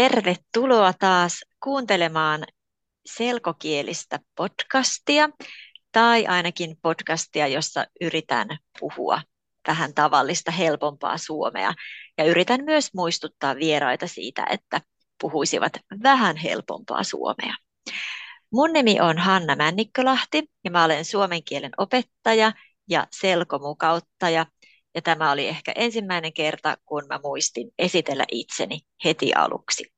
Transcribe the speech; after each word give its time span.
Tervetuloa 0.00 0.92
taas 0.92 1.44
kuuntelemaan 1.64 2.44
selkokielistä 3.06 4.20
podcastia 4.36 5.28
tai 5.92 6.26
ainakin 6.26 6.76
podcastia, 6.82 7.46
jossa 7.46 7.86
yritän 8.00 8.48
puhua 8.80 9.22
vähän 9.68 9.94
tavallista 9.94 10.50
helpompaa 10.50 11.18
suomea 11.18 11.72
ja 12.18 12.24
yritän 12.24 12.64
myös 12.64 12.94
muistuttaa 12.94 13.56
vieraita 13.56 14.06
siitä, 14.06 14.46
että 14.50 14.80
puhuisivat 15.20 15.72
vähän 16.02 16.36
helpompaa 16.36 17.04
suomea. 17.04 17.54
Mun 18.52 18.72
nimi 18.72 19.00
on 19.00 19.18
Hanna 19.18 19.56
Männikkölahti 19.56 20.50
ja 20.64 20.70
mä 20.70 20.84
olen 20.84 21.04
suomen 21.04 21.44
kielen 21.44 21.72
opettaja 21.76 22.52
ja 22.88 23.06
selkomukauttaja 23.10 24.46
ja 24.94 25.02
tämä 25.02 25.30
oli 25.30 25.48
ehkä 25.48 25.72
ensimmäinen 25.76 26.32
kerta, 26.32 26.76
kun 26.86 27.02
mä 27.08 27.20
muistin 27.22 27.70
esitellä 27.78 28.24
itseni 28.30 28.80
heti 29.04 29.34
aluksi. 29.34 29.92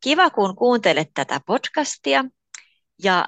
Kiva, 0.00 0.30
kun 0.30 0.56
kuuntelet 0.56 1.10
tätä 1.14 1.40
podcastia. 1.46 2.24
Ja 3.02 3.26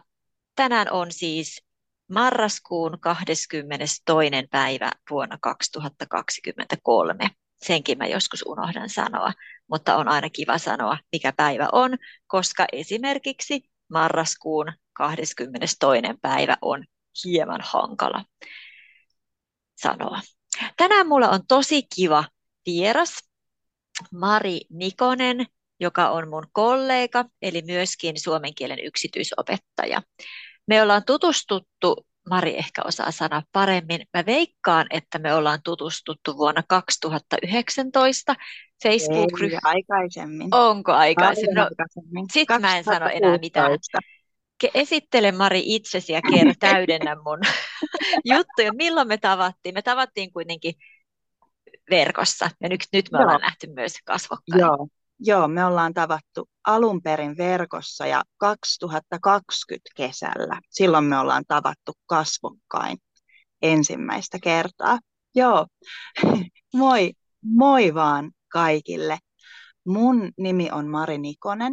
tänään 0.54 0.92
on 0.92 1.12
siis 1.12 1.62
marraskuun 2.10 3.00
22. 3.00 4.02
päivä 4.50 4.92
vuonna 5.10 5.38
2023. 5.42 7.30
Senkin 7.64 7.98
mä 7.98 8.06
joskus 8.06 8.42
unohdan 8.46 8.88
sanoa, 8.90 9.32
mutta 9.70 9.96
on 9.96 10.08
aina 10.08 10.30
kiva 10.30 10.58
sanoa, 10.58 10.98
mikä 11.12 11.32
päivä 11.32 11.68
on, 11.72 11.96
koska 12.26 12.66
esimerkiksi 12.72 13.62
marraskuun 13.88 14.72
22. 14.92 15.78
päivä 16.22 16.56
on 16.62 16.84
hieman 17.24 17.60
hankala 17.64 18.24
sanoa. 19.76 20.20
Tänään 20.76 21.08
mulla 21.08 21.28
on 21.28 21.40
tosi 21.48 21.82
kiva 21.94 22.24
vieras, 22.66 23.18
Mari 24.12 24.60
Nikonen, 24.70 25.46
joka 25.80 26.10
on 26.10 26.28
mun 26.28 26.46
kollega, 26.52 27.24
eli 27.42 27.62
myöskin 27.62 28.20
suomen 28.20 28.54
kielen 28.54 28.78
yksityisopettaja. 28.84 30.02
Me 30.66 30.82
ollaan 30.82 31.04
tutustuttu, 31.04 32.06
Mari 32.30 32.58
ehkä 32.58 32.82
osaa 32.84 33.10
sanoa 33.10 33.42
paremmin, 33.52 34.06
mä 34.16 34.26
veikkaan, 34.26 34.86
että 34.90 35.18
me 35.18 35.34
ollaan 35.34 35.58
tutustuttu 35.64 36.36
vuonna 36.36 36.62
2019 36.68 38.34
facebook 38.82 39.42
Ei, 39.42 39.58
aikaisemmin. 39.64 40.48
Onko 40.50 40.92
aikaisemmin? 40.92 41.54
No, 41.54 41.68
Sitten 42.32 42.60
mä 42.60 42.78
en 42.78 42.84
sano 42.84 43.06
enää 43.06 43.38
mitään. 43.38 43.78
Esittele 44.74 45.32
Mari 45.32 45.62
itsesi 45.64 46.12
ja 46.12 46.20
kerro 46.30 46.52
täydennä 46.60 47.14
mun 47.14 47.38
juttuja. 48.34 48.72
Milloin 48.72 49.08
me 49.08 49.18
tavattiin? 49.18 49.74
Me 49.74 49.82
tavattiin 49.82 50.32
kuitenkin 50.32 50.74
verkossa 51.90 52.50
ja 52.60 52.68
nyt, 52.68 52.80
nyt 52.92 53.10
me 53.12 53.18
Joo. 53.18 53.22
ollaan 53.22 53.40
nähty 53.40 53.66
myös 53.74 53.92
kasvokkain. 54.04 54.60
Joo. 54.60 54.88
Joo, 55.20 55.48
me 55.48 55.64
ollaan 55.64 55.94
tavattu 55.94 56.48
alun 56.66 57.02
perin 57.02 57.36
verkossa 57.36 58.06
ja 58.06 58.22
2020 58.36 59.90
kesällä. 59.96 60.60
Silloin 60.70 61.04
me 61.04 61.18
ollaan 61.18 61.44
tavattu 61.48 61.92
kasvokkain 62.06 62.98
ensimmäistä 63.62 64.38
kertaa. 64.42 64.98
Joo, 65.34 65.66
moi, 66.74 67.12
moi 67.42 67.94
vaan 67.94 68.30
kaikille. 68.48 69.18
Mun 69.86 70.32
nimi 70.38 70.70
on 70.70 70.88
Mari 70.88 71.18
Nikonen 71.18 71.72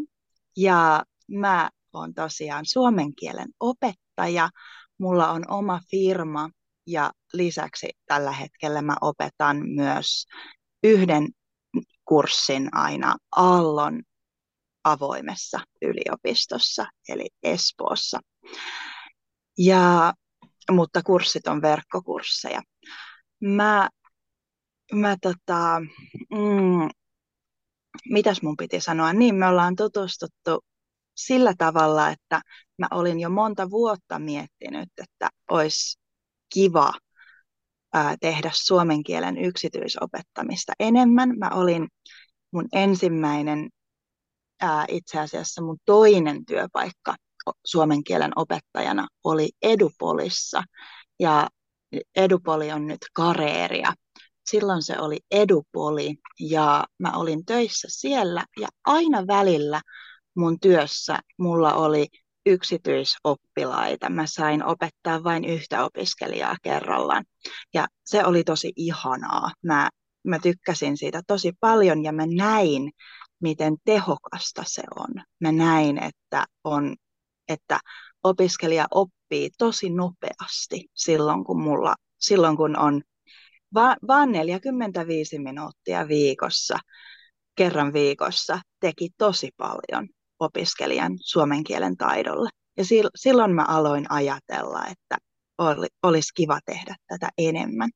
ja 0.57 1.03
mä 1.31 1.69
oon 1.99 2.13
tosiaan 2.13 2.65
suomen 2.65 3.15
kielen 3.15 3.49
opettaja. 3.59 4.49
Mulla 4.97 5.31
on 5.31 5.51
oma 5.51 5.79
firma 5.91 6.49
ja 6.87 7.11
lisäksi 7.33 7.89
tällä 8.05 8.31
hetkellä 8.31 8.81
mä 8.81 8.95
opetan 9.01 9.57
myös 9.69 10.25
yhden 10.83 11.27
kurssin 12.05 12.69
aina 12.75 13.15
Aallon 13.35 14.03
avoimessa 14.83 15.59
yliopistossa, 15.81 16.85
eli 17.09 17.27
Espoossa. 17.43 18.19
Ja, 19.57 20.13
mutta 20.71 21.01
kurssit 21.03 21.47
on 21.47 21.61
verkkokursseja. 21.61 22.61
Mä, 23.41 23.89
mä 24.93 25.15
tota, 25.21 25.81
mm, 26.31 26.89
mitäs 28.09 28.41
mun 28.41 28.57
piti 28.57 28.81
sanoa? 28.81 29.13
Niin, 29.13 29.35
me 29.35 29.47
ollaan 29.47 29.75
tutustuttu 29.75 30.63
sillä 31.15 31.53
tavalla, 31.57 32.09
että 32.09 32.41
mä 32.77 32.87
olin 32.91 33.19
jo 33.19 33.29
monta 33.29 33.69
vuotta 33.69 34.19
miettinyt, 34.19 34.89
että 34.97 35.29
olisi 35.49 35.99
kiva 36.53 36.93
tehdä 38.19 38.51
suomen 38.53 39.03
kielen 39.03 39.37
yksityisopettamista 39.37 40.73
enemmän. 40.79 41.37
Mä 41.37 41.49
olin 41.49 41.87
mun 42.51 42.67
ensimmäinen, 42.73 43.69
itse 44.87 45.19
asiassa 45.19 45.61
mun 45.61 45.77
toinen 45.85 46.45
työpaikka 46.45 47.15
suomen 47.65 48.03
kielen 48.03 48.31
opettajana 48.35 49.07
oli 49.23 49.49
Edupolissa. 49.61 50.63
Ja 51.19 51.47
Edupoli 52.15 52.71
on 52.71 52.87
nyt 52.87 52.99
kareeria. 53.13 53.93
Silloin 54.49 54.83
se 54.83 54.99
oli 54.99 55.19
Edupoli 55.31 56.15
ja 56.39 56.85
mä 56.99 57.11
olin 57.11 57.45
töissä 57.45 57.87
siellä 57.91 58.45
ja 58.59 58.67
aina 58.85 59.27
välillä 59.27 59.81
mun 60.35 60.59
työssä 60.59 61.19
mulla 61.37 61.73
oli 61.73 62.07
yksityisoppilaita. 62.45 64.09
Mä 64.09 64.27
sain 64.27 64.63
opettaa 64.63 65.23
vain 65.23 65.45
yhtä 65.45 65.85
opiskelijaa 65.85 66.55
kerrallaan. 66.63 67.25
Ja 67.73 67.87
se 68.05 68.25
oli 68.25 68.43
tosi 68.43 68.73
ihanaa. 68.75 69.51
Mä, 69.63 69.89
mä 70.23 70.39
tykkäsin 70.39 70.97
siitä 70.97 71.21
tosi 71.27 71.51
paljon 71.59 72.03
ja 72.03 72.11
mä 72.11 72.23
näin, 72.35 72.91
miten 73.41 73.75
tehokasta 73.85 74.63
se 74.65 74.83
on. 74.95 75.23
Mä 75.39 75.51
näin, 75.51 76.03
että, 76.03 76.45
on, 76.63 76.95
että 77.47 77.79
opiskelija 78.23 78.87
oppii 78.91 79.49
tosi 79.57 79.89
nopeasti 79.89 80.87
silloin, 80.93 81.43
kun, 81.43 81.61
mulla, 81.61 81.95
silloin, 82.19 82.57
kun 82.57 82.79
on 82.79 83.01
va, 83.73 83.95
vaan 84.07 84.31
45 84.31 85.39
minuuttia 85.39 86.07
viikossa, 86.07 86.79
kerran 87.55 87.93
viikossa, 87.93 88.59
teki 88.79 89.09
tosi 89.17 89.49
paljon 89.57 90.07
opiskelijan 90.45 91.17
suomen 91.21 91.63
kielen 91.63 91.97
taidolle. 91.97 92.49
Ja 92.77 92.83
silloin 93.15 93.51
mä 93.51 93.65
aloin 93.67 94.05
ajatella, 94.09 94.85
että 94.85 95.17
olisi 96.03 96.33
kiva 96.35 96.59
tehdä 96.65 96.95
tätä 97.07 97.29
enemmän. 97.37 97.89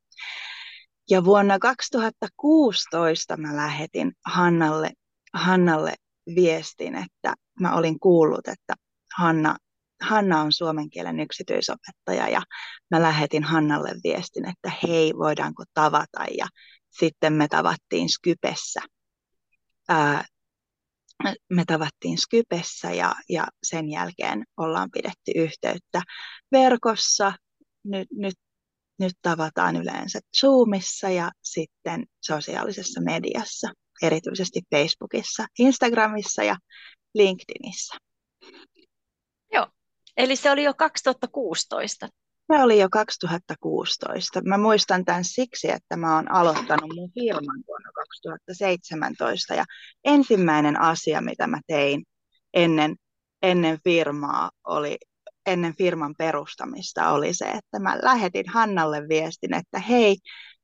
Ja 1.10 1.24
vuonna 1.24 1.60
2016 1.60 3.38
mä 3.38 3.56
lähetin 3.56 4.12
Hannalle, 4.26 4.92
Hannalle 5.34 5.94
viestin, 6.36 6.96
että 6.96 7.34
mä 7.60 7.76
olin 7.76 8.00
kuullut, 8.00 8.48
että 8.48 8.74
Hanna, 9.18 9.58
Hanna 10.02 10.42
on 10.42 10.52
suomen 10.52 10.90
kielen 10.90 11.20
yksityisopettaja 11.20 12.30
ja 12.30 12.42
mä 12.92 13.02
lähetin 13.02 13.44
Hannalle 13.44 13.92
viestin, 14.04 14.50
että 14.50 14.72
hei, 14.84 15.14
voidaanko 15.18 15.64
tavata 15.74 16.26
ja 16.38 16.48
sitten 16.90 17.34
me 17.34 17.48
tavattiin 17.48 18.10
Skypessä 18.10 18.82
ää, 19.90 20.26
me 21.50 21.64
tavattiin 21.68 22.18
Skypessä 22.18 22.92
ja, 22.92 23.16
ja 23.30 23.48
sen 23.64 23.90
jälkeen 23.90 24.44
ollaan 24.58 24.92
pidetty 24.92 25.32
yhteyttä 25.36 26.02
verkossa. 26.52 27.34
Nyt, 27.84 28.08
nyt, 28.12 28.36
nyt 29.00 29.14
tavataan 29.22 29.76
yleensä 29.76 30.20
Zoomissa 30.40 31.10
ja 31.10 31.32
sitten 31.42 32.06
sosiaalisessa 32.22 33.02
mediassa, 33.02 33.72
erityisesti 34.02 34.62
Facebookissa, 34.76 35.46
Instagramissa 35.60 36.44
ja 36.44 36.58
LinkedInissä. 37.14 37.96
Joo, 39.54 39.68
eli 40.18 40.36
se 40.36 40.52
oli 40.52 40.64
jo 40.64 40.74
2016. 40.74 42.10
Se 42.52 42.64
oli 42.64 42.80
jo 42.80 42.90
2016. 42.92 44.42
Mä 44.42 44.58
muistan 44.58 45.06
tämän 45.06 45.24
siksi, 45.24 45.72
että 45.72 45.98
mä 45.98 46.16
oon 46.16 46.32
aloittanut 46.32 46.96
mun 46.96 47.12
firman 47.14 47.64
vuonna 47.68 47.92
2017 47.96 49.54
ja 49.54 49.66
ensimmäinen 50.04 50.82
asia, 50.82 51.22
mitä 51.22 51.48
mä 51.48 51.60
tein 51.68 52.04
ennen, 52.54 52.96
ennen 53.42 53.80
firmaa 53.84 54.52
oli 54.68 54.98
ennen 55.46 55.76
firman 55.76 56.16
perustamista 56.18 57.10
oli 57.10 57.34
se, 57.34 57.46
että 57.46 57.80
mä 57.80 57.98
lähetin 58.02 58.50
Hannalle 58.50 59.08
viestin, 59.10 59.54
että 59.54 59.80
hei, 59.80 60.18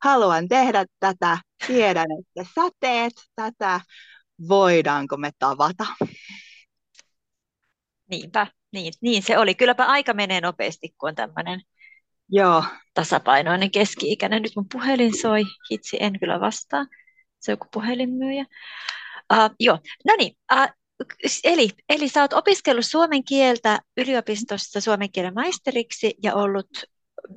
haluan 0.03 0.47
tehdä 0.47 0.85
tätä, 0.99 1.37
tiedän, 1.67 2.07
että 2.19 2.51
sä 2.55 2.69
teet 2.79 3.13
tätä, 3.35 3.81
voidaanko 4.47 5.17
me 5.17 5.31
tavata? 5.39 5.85
Niinpä, 8.09 8.47
niin, 8.71 8.93
niin 9.01 9.23
se 9.23 9.37
oli. 9.37 9.55
Kylläpä 9.55 9.85
aika 9.85 10.13
menee 10.13 10.41
nopeasti, 10.41 10.89
kun 10.97 11.09
on 11.09 11.15
tämmöinen 11.15 11.61
Joo. 12.29 12.63
tasapainoinen 12.93 13.71
keski-ikäinen. 13.71 14.41
Nyt 14.41 14.55
mun 14.55 14.65
puhelin 14.71 15.17
soi, 15.21 15.43
hitsi 15.71 15.97
en 15.99 16.19
kyllä 16.19 16.39
vastaa. 16.39 16.85
Se 17.39 17.51
on 17.51 17.53
joku 17.53 17.67
puhelinmyyjä. 17.73 18.45
Uh, 19.33 19.55
joo, 19.59 19.79
no 20.05 20.15
niin. 20.17 20.37
Uh, 20.53 20.67
eli, 21.43 21.69
eli 21.89 22.09
sä 22.09 22.21
oot 22.21 22.33
opiskellut 22.33 22.85
suomen 22.85 23.23
kieltä 23.23 23.79
yliopistossa 23.97 24.81
suomen 24.81 25.11
kielen 25.11 25.33
maisteriksi 25.33 26.13
ja 26.23 26.33
ollut, 26.33 26.69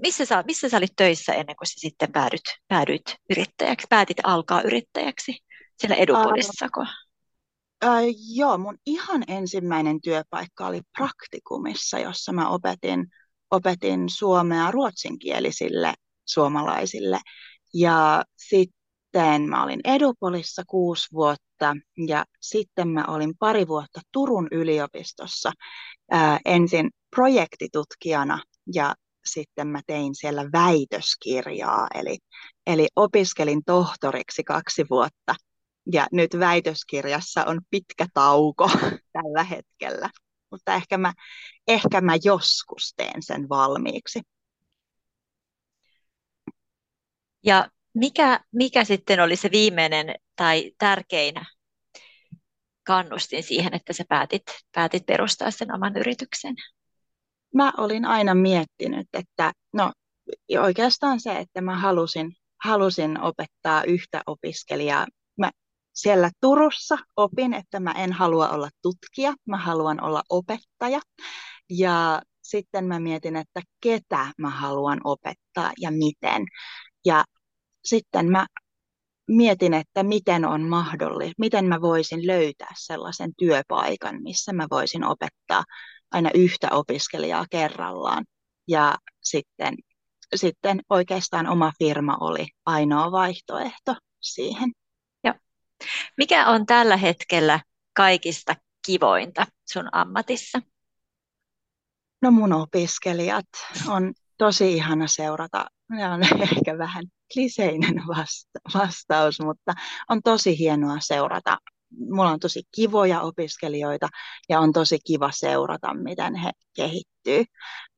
missä 0.02 0.25
sä, 0.25 0.44
missä 0.46 0.69
sä 0.69 0.76
olit 0.76 0.96
töissä 0.96 1.32
ennen 1.32 1.56
kuin 1.56 1.67
sä 1.67 1.75
sitten 1.76 2.12
päädyt, 2.12 2.41
päädyit 2.69 3.17
yrittäjäksi, 3.31 3.87
päätit 3.91 4.17
alkaa 4.25 4.62
yrittäjäksi 4.62 5.38
siellä 5.79 5.96
Edupolissako? 5.96 6.87
Äh, 7.84 8.02
joo, 8.34 8.58
mun 8.58 8.79
ihan 8.87 9.25
ensimmäinen 9.29 10.00
työpaikka 10.00 10.67
oli 10.67 10.81
praktikumissa, 10.99 11.99
jossa 11.99 12.32
mä 12.32 12.49
opetin, 12.49 13.06
opetin 13.50 14.08
suomea 14.08 14.70
ruotsinkielisille 14.70 15.94
suomalaisille. 16.24 17.20
Ja 17.74 18.24
sitten 18.36 19.42
mä 19.42 19.64
olin 19.64 19.80
Edupolissa 19.84 20.62
kuusi 20.66 21.08
vuotta 21.12 21.76
ja 22.06 22.24
sitten 22.40 22.88
mä 22.88 23.04
olin 23.08 23.34
pari 23.38 23.68
vuotta 23.68 24.00
Turun 24.12 24.48
yliopistossa 24.52 25.52
ää, 26.10 26.38
ensin 26.44 26.90
projektitutkijana 27.16 28.42
ja 28.74 28.94
sitten 29.24 29.66
mä 29.66 29.80
tein 29.86 30.14
siellä 30.14 30.44
väitöskirjaa, 30.52 31.86
eli, 31.94 32.18
eli 32.66 32.88
opiskelin 32.96 33.64
tohtoriksi 33.66 34.44
kaksi 34.44 34.84
vuotta. 34.90 35.34
Ja 35.92 36.06
nyt 36.12 36.30
väitöskirjassa 36.38 37.44
on 37.44 37.60
pitkä 37.70 38.06
tauko 38.14 38.70
tällä 39.12 39.42
hetkellä, 39.42 40.10
mutta 40.50 40.74
ehkä 40.74 40.98
mä, 40.98 41.12
ehkä 41.68 42.00
mä 42.00 42.12
joskus 42.24 42.94
teen 42.96 43.22
sen 43.22 43.48
valmiiksi. 43.48 44.20
Ja 47.44 47.70
mikä, 47.94 48.40
mikä 48.52 48.84
sitten 48.84 49.20
oli 49.20 49.36
se 49.36 49.50
viimeinen 49.50 50.14
tai 50.36 50.72
tärkein 50.78 51.34
kannustin 52.86 53.42
siihen, 53.42 53.74
että 53.74 53.92
sä 53.92 54.04
päätit, 54.08 54.42
päätit 54.74 55.06
perustaa 55.06 55.50
sen 55.50 55.74
oman 55.74 55.96
yrityksen? 55.96 56.54
Mä 57.54 57.72
olin 57.78 58.04
aina 58.04 58.34
miettinyt, 58.34 59.08
että 59.12 59.52
no 59.72 59.92
oikeastaan 60.60 61.20
se, 61.20 61.38
että 61.38 61.60
mä 61.60 61.78
halusin, 61.78 62.32
halusin 62.64 63.20
opettaa 63.20 63.84
yhtä 63.84 64.22
opiskelijaa. 64.26 65.06
Siellä 65.98 66.30
Turussa 66.40 66.98
opin, 67.16 67.54
että 67.54 67.80
mä 67.80 67.92
en 67.92 68.12
halua 68.12 68.48
olla 68.48 68.68
tutkija, 68.82 69.34
mä 69.46 69.56
haluan 69.56 70.04
olla 70.04 70.22
opettaja. 70.28 71.00
Ja 71.70 72.22
sitten 72.42 72.84
mä 72.84 73.00
mietin, 73.00 73.36
että 73.36 73.62
ketä 73.80 74.32
mä 74.38 74.50
haluan 74.50 75.00
opettaa 75.04 75.72
ja 75.80 75.90
miten. 75.90 76.46
Ja 77.04 77.24
sitten 77.84 78.30
mä 78.30 78.46
mietin, 79.28 79.74
että 79.74 80.02
miten 80.02 80.44
on 80.44 80.68
mahdollista, 80.68 81.34
miten 81.38 81.64
mä 81.64 81.80
voisin 81.80 82.26
löytää 82.26 82.74
sellaisen 82.78 83.30
työpaikan, 83.38 84.22
missä 84.22 84.52
mä 84.52 84.66
voisin 84.70 85.04
opettaa 85.04 85.64
aina 86.10 86.30
yhtä 86.34 86.68
opiskelijaa 86.72 87.46
kerrallaan. 87.50 88.24
Ja 88.68 88.96
sitten, 89.22 89.74
sitten 90.34 90.80
oikeastaan 90.90 91.46
oma 91.46 91.72
firma 91.78 92.16
oli 92.20 92.46
ainoa 92.66 93.12
vaihtoehto 93.12 93.94
siihen. 94.20 94.72
Mikä 96.16 96.46
on 96.46 96.66
tällä 96.66 96.96
hetkellä 96.96 97.60
kaikista 97.96 98.54
kivointa 98.86 99.46
sun 99.72 99.88
ammatissa? 99.92 100.62
No 102.22 102.30
mun 102.30 102.52
opiskelijat 102.52 103.46
on 103.88 104.14
tosi 104.38 104.72
ihana 104.72 105.06
seurata. 105.08 105.66
Ne 105.90 106.08
on 106.08 106.22
ehkä 106.52 106.78
vähän 106.78 107.04
kliseinen 107.32 107.94
vasta- 108.08 108.78
vastaus, 108.78 109.40
mutta 109.40 109.75
on 110.08 110.22
tosi 110.22 110.58
hienoa 110.58 110.96
seurata. 111.00 111.58
Mulla 112.10 112.31
on 112.31 112.40
tosi 112.40 112.62
kivoja 112.74 113.20
opiskelijoita 113.20 114.08
ja 114.48 114.60
on 114.60 114.72
tosi 114.72 114.98
kiva 115.06 115.31
seurata, 115.32 115.94
miten 115.94 116.34
he 116.34 116.50
kehittyy. 116.76 117.44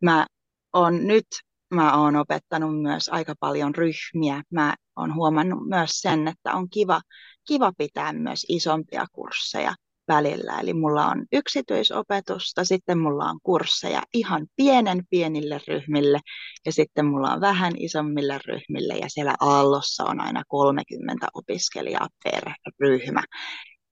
Mä 0.02 0.26
on 0.72 1.06
nyt 1.06 1.26
mä 1.74 1.96
oon 2.02 2.16
opettanut 2.16 2.82
myös 2.82 3.08
aika 3.08 3.34
paljon 3.40 3.74
ryhmiä. 3.74 4.42
Mä 4.50 4.74
oon 4.96 5.14
huomannut 5.14 5.68
myös 5.68 5.90
sen, 5.90 6.28
että 6.28 6.52
on 6.52 6.70
kiva, 6.70 7.00
kiva 7.48 7.72
pitää 7.78 8.12
myös 8.12 8.46
isompia 8.48 9.06
kursseja 9.12 9.74
välillä. 10.08 10.60
Eli 10.60 10.74
mulla 10.74 11.06
on 11.06 11.26
yksityisopetusta, 11.32 12.64
sitten 12.64 12.98
mulla 12.98 13.24
on 13.24 13.38
kursseja 13.42 14.02
ihan 14.14 14.46
pienen 14.56 15.04
pienille 15.10 15.60
ryhmille 15.68 16.20
ja 16.66 16.72
sitten 16.72 17.06
mulla 17.06 17.32
on 17.32 17.40
vähän 17.40 17.72
isommille 17.76 18.40
ryhmille 18.46 18.94
ja 18.94 19.08
siellä 19.08 19.34
Aallossa 19.40 20.04
on 20.04 20.20
aina 20.20 20.42
30 20.48 21.28
opiskelijaa 21.34 22.08
per 22.24 22.52
ryhmä. 22.80 23.22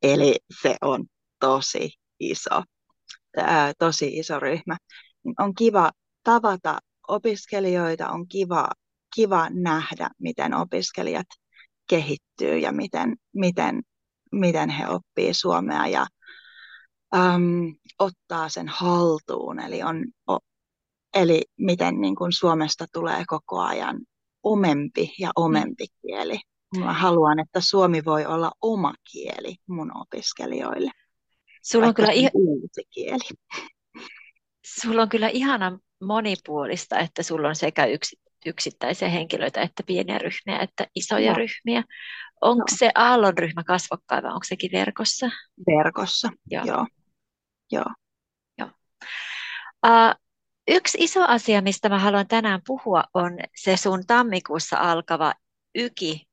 Eli 0.02 0.36
se 0.62 0.76
on 0.82 1.06
tosi 1.40 1.90
iso, 2.20 2.62
ää, 3.36 3.72
tosi 3.78 4.18
iso 4.18 4.40
ryhmä. 4.40 4.76
On 5.38 5.54
kiva 5.54 5.90
tavata 6.24 6.78
opiskelijoita, 7.08 8.08
on 8.10 8.28
kiva, 8.28 8.68
kiva 9.14 9.48
nähdä, 9.50 10.10
miten 10.18 10.54
opiskelijat 10.54 11.26
kehittyy 11.88 12.58
ja 12.58 12.72
miten, 12.72 13.16
miten 13.34 13.82
miten 14.32 14.70
he 14.70 14.88
oppii 14.88 15.34
suomea 15.34 15.86
ja 15.86 16.06
äm, 17.16 17.74
ottaa 17.98 18.48
sen 18.48 18.68
haltuun. 18.68 19.60
Eli, 19.60 19.82
on, 19.82 20.04
o, 20.30 20.38
eli 21.14 21.42
miten 21.58 22.00
niin 22.00 22.16
kuin 22.16 22.32
Suomesta 22.32 22.86
tulee 22.92 23.24
koko 23.26 23.60
ajan 23.60 24.00
omempi 24.42 25.14
ja 25.18 25.30
omempi 25.36 25.86
kieli. 26.02 26.40
Mä 26.78 26.92
haluan, 26.92 27.40
että 27.40 27.60
suomi 27.60 28.04
voi 28.04 28.26
olla 28.26 28.52
oma 28.62 28.94
kieli 29.12 29.56
mun 29.68 29.96
opiskelijoille. 29.96 30.90
Sulla 31.62 31.86
on 31.86 31.94
kyllä 31.94 32.12
ihan 32.12 32.30
uusi 32.34 32.82
kieli. 32.90 33.28
Sulla 34.80 35.02
on 35.02 35.08
kyllä 35.08 35.28
ihana 35.28 35.78
monipuolista, 36.02 36.98
että 36.98 37.22
sulla 37.22 37.48
on 37.48 37.56
sekä 37.56 37.86
yksi, 37.86 38.16
yksittäisiä 38.46 39.08
henkilöitä, 39.08 39.60
että 39.60 39.82
pieniä 39.82 40.18
ryhmiä, 40.18 40.58
että 40.62 40.86
isoja 40.94 41.32
no. 41.32 41.36
ryhmiä. 41.36 41.84
Onko 42.40 42.64
no. 42.70 42.76
se 42.78 42.90
Aallon 42.94 43.38
ryhmä 43.38 43.64
kasvokkain 43.64 44.22
vai 44.22 44.32
onko 44.32 44.44
sekin 44.44 44.70
verkossa? 44.72 45.30
Verkossa, 45.66 46.28
joo. 46.50 46.64
joo. 46.64 46.86
joo. 47.72 47.84
joo. 48.58 48.70
Uh, 49.86 50.14
yksi 50.68 50.98
iso 51.00 51.24
asia, 51.28 51.62
mistä 51.62 51.88
mä 51.88 51.98
haluan 51.98 52.28
tänään 52.28 52.60
puhua, 52.66 53.04
on 53.14 53.38
se 53.56 53.76
sun 53.76 54.06
tammikuussa 54.06 54.76
alkava 54.76 55.34
YKI 55.74 56.28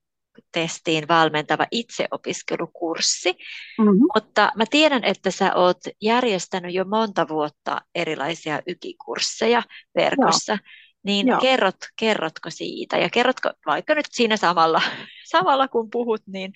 testiin 0.51 1.07
valmentava 1.07 1.65
itseopiskelukurssi, 1.71 3.31
mm-hmm. 3.79 3.99
mutta 4.15 4.51
mä 4.55 4.63
tiedän, 4.69 5.03
että 5.03 5.31
sä 5.31 5.55
oot 5.55 5.77
järjestänyt 6.01 6.73
jo 6.73 6.85
monta 6.85 7.27
vuotta 7.27 7.81
erilaisia 7.95 8.61
YKI-kursseja 8.67 9.63
verkossa. 9.95 10.53
Joo. 10.53 10.84
Niin 11.05 11.27
Joo. 11.27 11.39
kerrot, 11.41 11.75
kerrotko 11.99 12.49
siitä 12.49 12.97
ja 12.97 13.09
kerrotko 13.09 13.51
vaikka 13.65 13.95
nyt 13.95 14.05
siinä 14.11 14.37
samalla, 14.37 14.81
samalla 15.31 15.67
kun 15.67 15.89
puhut, 15.89 16.21
niin 16.27 16.53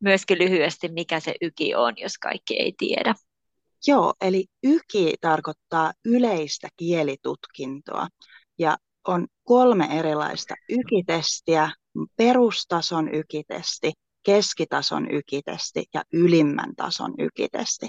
myöskin 0.00 0.38
lyhyesti, 0.38 0.88
mikä 0.88 1.20
se 1.20 1.34
YKI 1.40 1.74
on, 1.74 1.94
jos 1.96 2.18
kaikki 2.18 2.54
ei 2.56 2.74
tiedä. 2.78 3.14
Joo, 3.86 4.14
eli 4.20 4.46
YKI 4.62 5.14
tarkoittaa 5.20 5.92
yleistä 6.04 6.68
kielitutkintoa 6.76 8.08
ja 8.58 8.76
on 9.08 9.26
kolme 9.42 9.88
erilaista 9.98 10.54
ykitestiä, 10.68 11.70
perustason 12.16 13.14
ykitesti, 13.14 13.92
keskitason 14.22 15.10
ykitesti 15.10 15.84
ja 15.94 16.02
ylimmän 16.12 16.76
tason 16.76 17.14
ykitesti. 17.18 17.88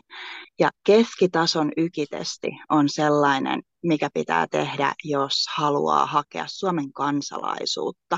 Ja 0.60 0.70
keskitason 0.84 1.72
ykitesti 1.78 2.48
on 2.70 2.90
sellainen, 2.90 3.62
mikä 3.84 4.10
pitää 4.14 4.48
tehdä, 4.48 4.94
jos 5.04 5.46
haluaa 5.56 6.06
hakea 6.06 6.46
Suomen 6.48 6.94
kansalaisuutta. 6.94 8.18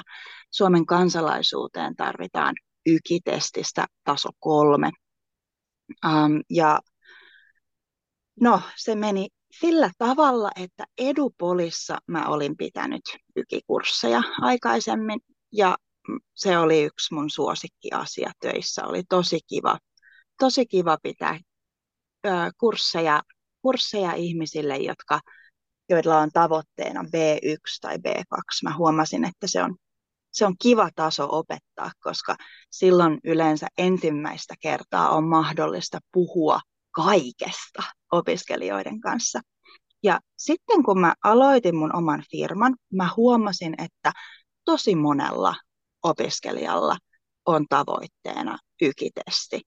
Suomen 0.51 0.85
kansalaisuuteen 0.85 1.95
tarvitaan 1.95 2.55
ykitestistä 2.85 3.85
taso 4.03 4.29
kolme. 4.39 4.91
Um, 6.05 6.41
ja 6.49 6.79
no, 8.41 8.61
se 8.75 8.95
meni 8.95 9.27
sillä 9.59 9.91
tavalla, 9.97 10.51
että 10.55 10.85
Edupolissa 10.97 11.97
mä 12.07 12.25
olin 12.27 12.57
pitänyt 12.57 13.01
ykikursseja 13.35 14.21
aikaisemmin 14.41 15.19
ja 15.51 15.77
se 16.33 16.57
oli 16.57 16.83
yksi 16.83 17.13
mun 17.13 17.29
suosikkiasia 17.29 18.31
töissä. 18.39 18.85
Oli 18.85 19.03
tosi 19.09 19.39
kiva, 19.47 19.77
tosi 20.39 20.65
kiva 20.65 20.97
pitää 21.03 21.39
ö, 22.25 22.29
kursseja, 22.57 23.21
kursseja 23.61 24.13
ihmisille, 24.13 24.77
jotka, 24.77 25.19
joilla 25.89 26.19
on 26.19 26.29
tavoitteena 26.33 27.01
B1 27.01 27.77
tai 27.81 27.95
B2. 27.97 28.41
Mä 28.63 28.75
huomasin, 28.77 29.25
että 29.25 29.47
se 29.47 29.63
on, 29.63 29.75
se 30.31 30.45
on 30.45 30.55
kiva 30.61 30.89
taso 30.95 31.27
opettaa, 31.31 31.91
koska 32.03 32.35
silloin 32.71 33.19
yleensä 33.23 33.67
ensimmäistä 33.77 34.55
kertaa 34.59 35.09
on 35.09 35.23
mahdollista 35.23 35.99
puhua 36.11 36.59
kaikesta 36.91 37.83
opiskelijoiden 38.11 38.99
kanssa. 38.99 39.39
Ja 40.03 40.19
sitten 40.37 40.83
kun 40.83 40.99
mä 40.99 41.13
aloitin 41.23 41.75
mun 41.75 41.95
oman 41.95 42.23
firman, 42.31 42.75
mä 42.93 43.09
huomasin, 43.17 43.75
että 43.77 44.11
tosi 44.65 44.95
monella 44.95 45.55
opiskelijalla 46.03 46.97
on 47.45 47.65
tavoitteena 47.69 48.57
ykitesti. 48.81 49.61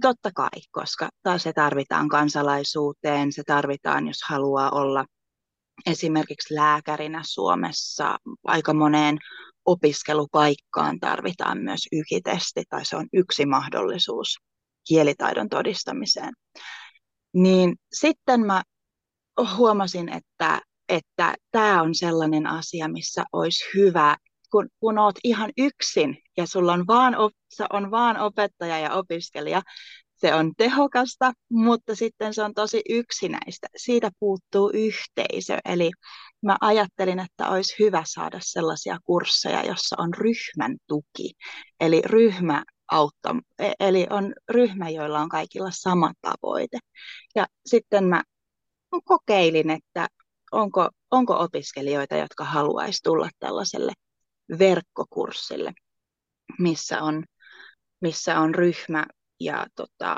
Totta 0.00 0.30
kai, 0.34 0.60
koska 0.70 1.08
se 1.36 1.52
tarvitaan 1.52 2.08
kansalaisuuteen, 2.08 3.32
se 3.32 3.42
tarvitaan, 3.46 4.06
jos 4.06 4.22
haluaa 4.28 4.70
olla 4.70 5.04
esimerkiksi 5.86 6.54
lääkärinä 6.54 7.22
Suomessa. 7.26 8.18
Aika 8.44 8.74
moneen 8.74 9.18
opiskelupaikkaan 9.64 11.00
tarvitaan 11.00 11.58
myös 11.58 11.80
ykitesti, 11.92 12.62
tai 12.68 12.84
se 12.84 12.96
on 12.96 13.06
yksi 13.12 13.46
mahdollisuus 13.46 14.38
kielitaidon 14.88 15.48
todistamiseen. 15.48 16.32
Niin 17.34 17.76
sitten 17.92 18.40
mä 18.40 18.62
huomasin, 19.56 20.08
että 20.08 20.60
että 20.90 21.34
tämä 21.50 21.82
on 21.82 21.94
sellainen 21.94 22.46
asia, 22.46 22.88
missä 22.88 23.24
olisi 23.32 23.64
hyvä, 23.74 24.16
kun, 24.50 24.68
kun 24.80 24.98
oot 24.98 25.14
ihan 25.24 25.50
yksin 25.58 26.16
ja 26.36 26.46
sulla 26.46 26.72
on 26.72 26.86
vaan, 26.86 27.16
on 27.72 27.90
vaan 27.90 28.16
opettaja 28.16 28.78
ja 28.78 28.94
opiskelija, 28.94 29.62
se 30.20 30.34
on 30.34 30.52
tehokasta, 30.56 31.32
mutta 31.50 31.94
sitten 31.94 32.34
se 32.34 32.42
on 32.42 32.54
tosi 32.54 32.82
yksinäistä. 32.88 33.66
Siitä 33.76 34.10
puuttuu 34.20 34.70
yhteisö. 34.74 35.58
Eli 35.64 35.90
mä 36.42 36.56
ajattelin, 36.60 37.18
että 37.18 37.48
olisi 37.48 37.74
hyvä 37.78 38.02
saada 38.06 38.38
sellaisia 38.42 38.98
kursseja, 39.04 39.64
jossa 39.64 39.96
on 39.98 40.14
ryhmän 40.14 40.76
tuki. 40.86 41.32
Eli 41.80 42.02
ryhmä 42.06 42.64
auttaa, 42.90 43.40
e, 43.58 43.72
eli 43.80 44.06
on 44.10 44.34
ryhmä, 44.48 44.88
joilla 44.88 45.20
on 45.20 45.28
kaikilla 45.28 45.70
sama 45.72 46.12
tavoite. 46.20 46.78
Ja 47.34 47.46
sitten 47.66 48.04
mä 48.04 48.22
kokeilin, 49.04 49.70
että 49.70 50.08
onko, 50.52 50.88
onko 51.10 51.38
opiskelijoita, 51.38 52.16
jotka 52.16 52.44
haluaisi 52.44 53.00
tulla 53.04 53.28
tällaiselle 53.38 53.92
verkkokurssille, 54.58 55.72
missä 56.58 57.02
on, 57.02 57.24
missä 58.00 58.40
on 58.40 58.54
ryhmä. 58.54 59.06
Ja 59.40 59.66
tota, 59.74 60.16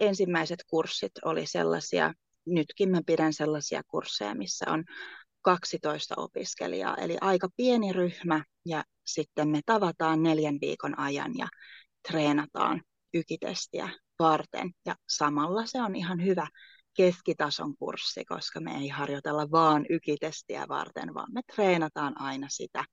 ensimmäiset 0.00 0.58
kurssit 0.70 1.12
oli 1.24 1.46
sellaisia, 1.46 2.12
nytkin 2.46 2.90
mä 2.90 3.00
pidän 3.06 3.32
sellaisia 3.32 3.82
kursseja, 3.88 4.34
missä 4.34 4.64
on 4.68 4.84
12 5.42 6.14
opiskelijaa, 6.18 6.96
eli 6.96 7.16
aika 7.20 7.48
pieni 7.56 7.92
ryhmä, 7.92 8.44
ja 8.64 8.84
sitten 9.06 9.48
me 9.48 9.60
tavataan 9.66 10.22
neljän 10.22 10.58
viikon 10.60 10.98
ajan 10.98 11.32
ja 11.38 11.48
treenataan 12.08 12.82
ykitestiä 13.14 13.88
varten, 14.18 14.70
ja 14.86 14.94
samalla 15.08 15.66
se 15.66 15.82
on 15.82 15.96
ihan 15.96 16.24
hyvä 16.24 16.46
keskitason 16.96 17.76
kurssi, 17.76 18.24
koska 18.24 18.60
me 18.60 18.76
ei 18.76 18.88
harjoitella 18.88 19.50
vaan 19.50 19.86
ykitestiä 19.90 20.64
varten, 20.68 21.14
vaan 21.14 21.32
me 21.32 21.40
treenataan 21.54 22.20
aina 22.20 22.46
sitä 22.50 22.84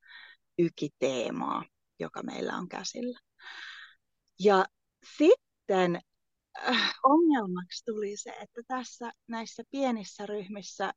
ykiteemaa, 0.58 1.64
joka 1.98 2.22
meillä 2.22 2.56
on 2.56 2.68
käsillä. 2.68 3.18
Ja 4.38 4.64
sitten 5.16 6.00
äh, 6.68 6.94
ongelmaksi 7.02 7.84
tuli 7.84 8.16
se, 8.16 8.30
että 8.30 8.62
tässä 8.68 9.12
näissä 9.26 9.62
pienissä 9.70 10.26
ryhmissä 10.26 10.92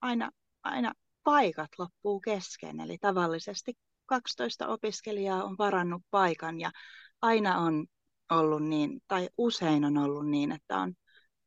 aina, 0.00 0.30
aina 0.62 0.92
paikat 1.24 1.70
loppuu 1.78 2.20
kesken. 2.20 2.80
Eli 2.80 2.98
tavallisesti 2.98 3.74
12 4.06 4.68
opiskelijaa 4.68 5.44
on 5.44 5.58
varannut 5.58 6.02
paikan 6.10 6.60
ja 6.60 6.70
aina 7.22 7.58
on 7.58 7.86
ollut 8.30 8.62
niin, 8.62 9.00
tai 9.08 9.28
usein 9.38 9.84
on 9.84 9.98
ollut 9.98 10.26
niin, 10.26 10.52
että 10.52 10.78
on 10.78 10.94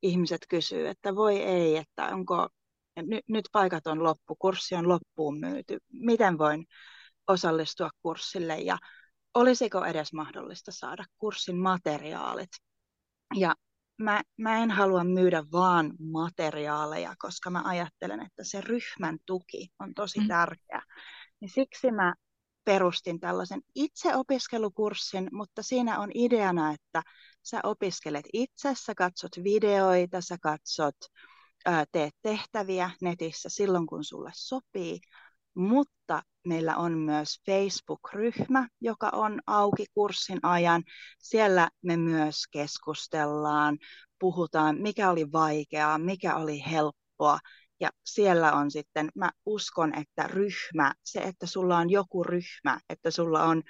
ihmiset 0.01 0.41
kysyy, 0.49 0.87
että 0.87 1.15
voi 1.15 1.37
ei, 1.37 1.77
että 1.77 2.07
onko, 2.07 2.49
nyt, 2.95 3.25
nyt 3.27 3.45
paikat 3.51 3.87
on 3.87 4.03
loppu, 4.03 4.35
kurssi 4.35 4.75
on 4.75 4.89
loppuun 4.89 5.39
myyty, 5.39 5.77
miten 5.93 6.37
voin 6.37 6.65
osallistua 7.27 7.89
kurssille 8.01 8.57
ja 8.57 8.77
olisiko 9.33 9.85
edes 9.85 10.13
mahdollista 10.13 10.71
saada 10.71 11.05
kurssin 11.17 11.57
materiaalit. 11.57 12.49
Ja 13.35 13.55
mä, 13.97 14.21
mä 14.37 14.57
en 14.57 14.71
halua 14.71 15.03
myydä 15.03 15.43
vaan 15.51 15.93
materiaaleja, 16.11 17.15
koska 17.19 17.49
mä 17.49 17.61
ajattelen, 17.65 18.21
että 18.21 18.43
se 18.43 18.61
ryhmän 18.61 19.17
tuki 19.25 19.67
on 19.79 19.93
tosi 19.93 20.19
mm. 20.19 20.27
tärkeä. 20.27 20.81
Niin 21.41 21.49
siksi 21.49 21.91
mä 21.91 22.13
perustin 22.65 23.19
tällaisen 23.19 23.61
itseopiskelukurssin, 23.75 25.29
mutta 25.31 25.63
siinä 25.63 25.99
on 25.99 26.11
ideana, 26.13 26.73
että 26.73 27.03
sä 27.43 27.59
opiskelet 27.63 28.25
itse, 28.33 28.73
sä 28.75 28.95
katsot 28.95 29.31
videoita, 29.43 30.21
sä 30.21 30.37
katsot, 30.41 30.95
teet 31.91 32.13
tehtäviä 32.21 32.91
netissä 33.01 33.49
silloin, 33.49 33.87
kun 33.87 34.03
sulle 34.03 34.31
sopii, 34.33 34.99
mutta 35.57 36.23
meillä 36.47 36.75
on 36.75 36.97
myös 36.97 37.41
Facebook-ryhmä, 37.45 38.67
joka 38.81 39.09
on 39.13 39.41
auki 39.47 39.85
kurssin 39.93 40.39
ajan. 40.43 40.83
Siellä 41.19 41.69
me 41.81 41.97
myös 41.97 42.43
keskustellaan, 42.51 43.77
puhutaan, 44.19 44.77
mikä 44.81 45.09
oli 45.09 45.31
vaikeaa, 45.31 45.97
mikä 45.97 46.35
oli 46.35 46.63
helppoa. 46.71 47.39
Ja 47.79 47.89
siellä 48.05 48.53
on 48.53 48.71
sitten, 48.71 49.09
mä 49.15 49.31
uskon, 49.45 49.97
että 49.99 50.27
ryhmä, 50.27 50.93
se, 51.03 51.19
että 51.19 51.45
sulla 51.45 51.77
on 51.77 51.89
joku 51.89 52.23
ryhmä, 52.23 52.79
että 52.89 53.11
sulla 53.11 53.43
on 53.43 53.63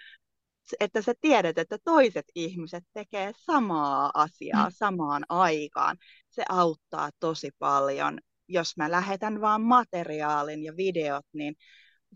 että 0.79 1.01
sä 1.01 1.13
tiedät, 1.21 1.57
että 1.57 1.77
toiset 1.83 2.25
ihmiset 2.35 2.83
tekee 2.93 3.31
samaa 3.37 4.11
asiaa 4.13 4.69
samaan 4.69 5.23
aikaan. 5.29 5.97
Se 6.29 6.43
auttaa 6.49 7.09
tosi 7.19 7.51
paljon. 7.59 8.19
Jos 8.47 8.77
mä 8.77 8.91
lähetän 8.91 9.41
vaan 9.41 9.61
materiaalin 9.61 10.63
ja 10.63 10.77
videot, 10.77 11.25
niin 11.33 11.55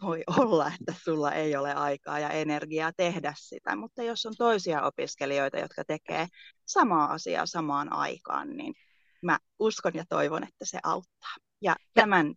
voi 0.01 0.23
olla, 0.27 0.71
että 0.79 0.93
sulla 1.03 1.31
ei 1.31 1.55
ole 1.55 1.73
aikaa 1.73 2.19
ja 2.19 2.29
energiaa 2.29 2.91
tehdä 2.97 3.33
sitä, 3.37 3.75
mutta 3.75 4.03
jos 4.03 4.25
on 4.25 4.33
toisia 4.37 4.81
opiskelijoita, 4.81 5.59
jotka 5.59 5.83
tekee 5.83 6.27
samaa 6.65 7.11
asiaa 7.11 7.45
samaan 7.45 7.93
aikaan, 7.93 8.57
niin 8.57 8.73
mä 9.21 9.39
uskon 9.59 9.91
ja 9.95 10.03
toivon, 10.09 10.43
että 10.43 10.65
se 10.65 10.79
auttaa. 10.83 11.35
Ja 11.61 11.75
tämän, 11.93 12.33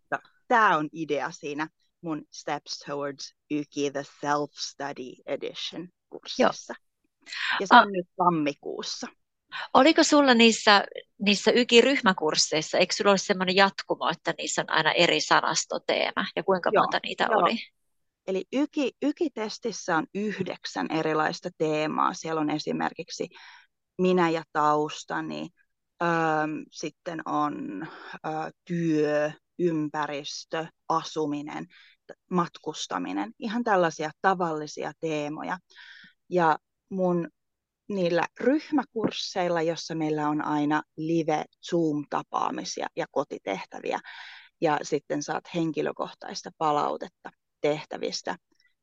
tämä 0.49 0.77
on 0.77 0.89
idea 0.93 1.31
siinä 1.31 1.69
mun 2.01 2.23
Steps 2.31 2.79
Towards 2.87 3.35
Yki, 3.51 3.91
the 3.91 4.03
Self-Study 4.03 5.23
Edition 5.27 5.89
kurssissa. 6.11 6.75
Joo. 6.79 6.85
Ja 7.61 7.67
se 7.67 7.75
on 7.77 7.83
A- 7.83 7.91
nyt 7.91 8.07
tammikuussa. 8.17 9.07
Oliko 9.75 10.03
sulla 10.03 10.35
niissä, 10.35 10.85
niissä 11.19 11.51
YKI-ryhmäkursseissa, 11.51 12.79
eikö 12.79 12.95
sulla 12.95 13.11
ole 13.11 13.19
sellainen 13.19 13.57
jatkumo, 13.57 14.09
että 14.11 14.35
niissä 14.39 14.63
on 14.63 14.71
aina 14.71 14.93
eri 14.93 15.21
sanastoteema 15.21 16.27
ja 16.37 16.43
kuinka 16.43 16.71
Joo, 16.73 16.83
monta 16.83 17.01
niitä 17.03 17.29
jo. 17.31 17.39
oli? 17.39 17.57
Eli 18.27 18.45
YKI, 18.53 18.93
YKI-testissä 19.03 19.97
on 19.97 20.07
yhdeksän 20.15 20.87
erilaista 20.91 21.51
teemaa. 21.59 22.15
Siellä 22.15 22.41
on 22.41 22.51
esimerkiksi 22.51 23.29
minä 23.99 24.31
ja 24.31 24.43
taustani, 24.53 25.49
ähm, 26.03 26.53
sitten 26.71 27.29
on 27.29 27.87
äh, 28.27 28.51
työ, 28.65 29.31
ympäristö, 29.59 30.67
asuminen, 30.89 31.67
matkustaminen, 32.31 33.33
ihan 33.39 33.65
tällaisia 33.65 34.11
tavallisia 34.21 34.93
teemoja. 35.01 35.59
Ja 36.29 36.59
mun 36.91 37.29
niillä 37.88 38.26
ryhmäkursseilla, 38.41 39.62
jossa 39.62 39.95
meillä 39.95 40.29
on 40.29 40.45
aina 40.45 40.83
live 40.97 41.45
Zoom-tapaamisia 41.71 42.87
ja 42.97 43.07
kotitehtäviä, 43.11 44.00
ja 44.61 44.79
sitten 44.83 45.23
saat 45.23 45.45
henkilökohtaista 45.55 46.50
palautetta 46.59 47.31
tehtävistä, 47.61 48.37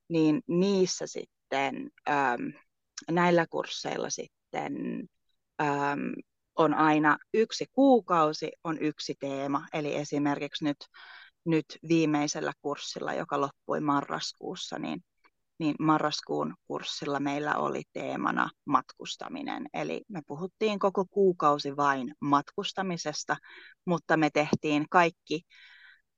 niin 0.09 0.41
niissä 0.47 1.07
sitten 1.07 1.89
äm, 2.09 2.53
näillä 3.11 3.45
kursseilla 3.49 4.09
sitten 4.09 4.73
äm, 5.61 6.13
on 6.55 6.73
aina 6.73 7.17
yksi 7.33 7.65
kuukausi, 7.71 8.51
on 8.63 8.77
yksi 8.81 9.15
teema. 9.19 9.67
Eli 9.73 9.95
esimerkiksi 9.95 10.63
nyt, 10.63 10.77
nyt 11.45 11.65
viimeisellä 11.87 12.53
kurssilla, 12.61 13.13
joka 13.13 13.41
loppui 13.41 13.79
marraskuussa, 13.79 14.79
niin 14.79 15.03
niin 15.61 15.75
marraskuun 15.79 16.53
kurssilla 16.67 17.19
meillä 17.19 17.55
oli 17.55 17.83
teemana 17.93 18.49
matkustaminen. 18.65 19.67
Eli 19.73 20.01
me 20.07 20.21
puhuttiin 20.27 20.79
koko 20.79 21.05
kuukausi 21.05 21.77
vain 21.77 22.15
matkustamisesta, 22.21 23.37
mutta 23.85 24.17
me 24.17 24.29
tehtiin 24.29 24.85
kaikki 24.89 25.41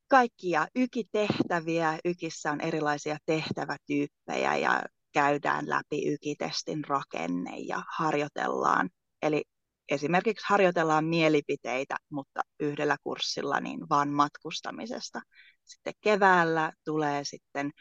kaikkia 0.08 0.68
ykitehtäviä. 0.76 2.00
Ykissä 2.06 2.52
on 2.52 2.62
erilaisia 2.62 3.18
tehtävätyyppejä 3.26 4.56
ja 4.56 4.84
käydään 5.14 5.70
läpi 5.70 6.08
ykitestin 6.08 6.86
rakenne 6.88 7.58
ja 7.58 7.84
harjoitellaan. 7.98 8.90
Eli 9.22 9.44
esimerkiksi 9.90 10.46
harjoitellaan 10.50 11.06
mielipiteitä, 11.06 11.96
mutta 12.10 12.42
yhdellä 12.60 12.98
kurssilla 13.04 13.60
niin 13.60 13.90
vaan 13.90 14.10
matkustamisesta. 14.10 15.22
Sitten 15.66 15.94
keväällä 16.02 16.72
tulee 16.86 17.24
sitten 17.24 17.72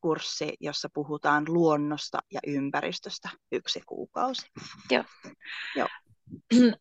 kurssi, 0.00 0.52
jossa 0.60 0.88
puhutaan 0.94 1.44
luonnosta 1.48 2.18
ja 2.32 2.40
ympäristöstä 2.46 3.28
yksi 3.52 3.80
kuukausi. 3.86 4.46
Joo. 4.90 5.04
Joo. 5.76 5.88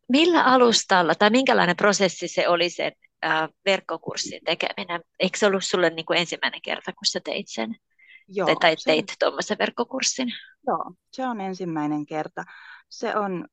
Millä 0.10 0.44
alustalla 0.44 1.16
tai 1.16 1.30
minkälainen 1.30 1.76
prosessi 1.76 2.28
se 2.28 2.48
oli 2.48 2.70
sen 2.70 2.92
äh, 3.26 3.50
verkkokurssin 3.66 4.42
tekeminen? 4.46 5.02
Eikö 5.20 5.38
se 5.38 5.46
ollut 5.46 5.64
sulle 5.64 5.90
niin 5.90 6.06
kuin 6.06 6.20
ensimmäinen 6.20 6.62
kerta, 6.62 6.94
kun 6.94 7.06
sä 7.06 7.20
teit 7.24 7.46
sen? 7.50 7.76
Joo, 8.28 8.56
tai, 8.56 8.76
teit 8.86 9.14
tuommoisen 9.20 9.58
verkkokurssin? 9.58 10.28
Joo, 10.68 10.94
se 11.12 11.28
on 11.28 11.42
ensimmäinen 11.42 12.06
kerta. 12.06 12.44
Se 12.90 13.16
on 13.16 13.48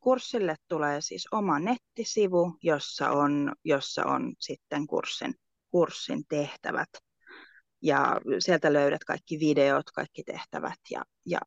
kurssille 0.00 0.56
tulee 0.68 1.00
siis 1.00 1.28
oma 1.32 1.58
nettisivu, 1.58 2.56
jossa 2.62 3.10
on, 3.10 3.52
jossa 3.64 4.04
on 4.06 4.34
sitten 4.38 4.86
kurssin, 4.86 5.34
kurssin 5.70 6.24
tehtävät 6.28 6.88
ja 7.84 8.20
sieltä 8.38 8.72
löydät 8.72 9.04
kaikki 9.04 9.38
videot, 9.38 9.90
kaikki 9.90 10.22
tehtävät 10.24 10.78
ja, 10.90 11.04
ja, 11.26 11.38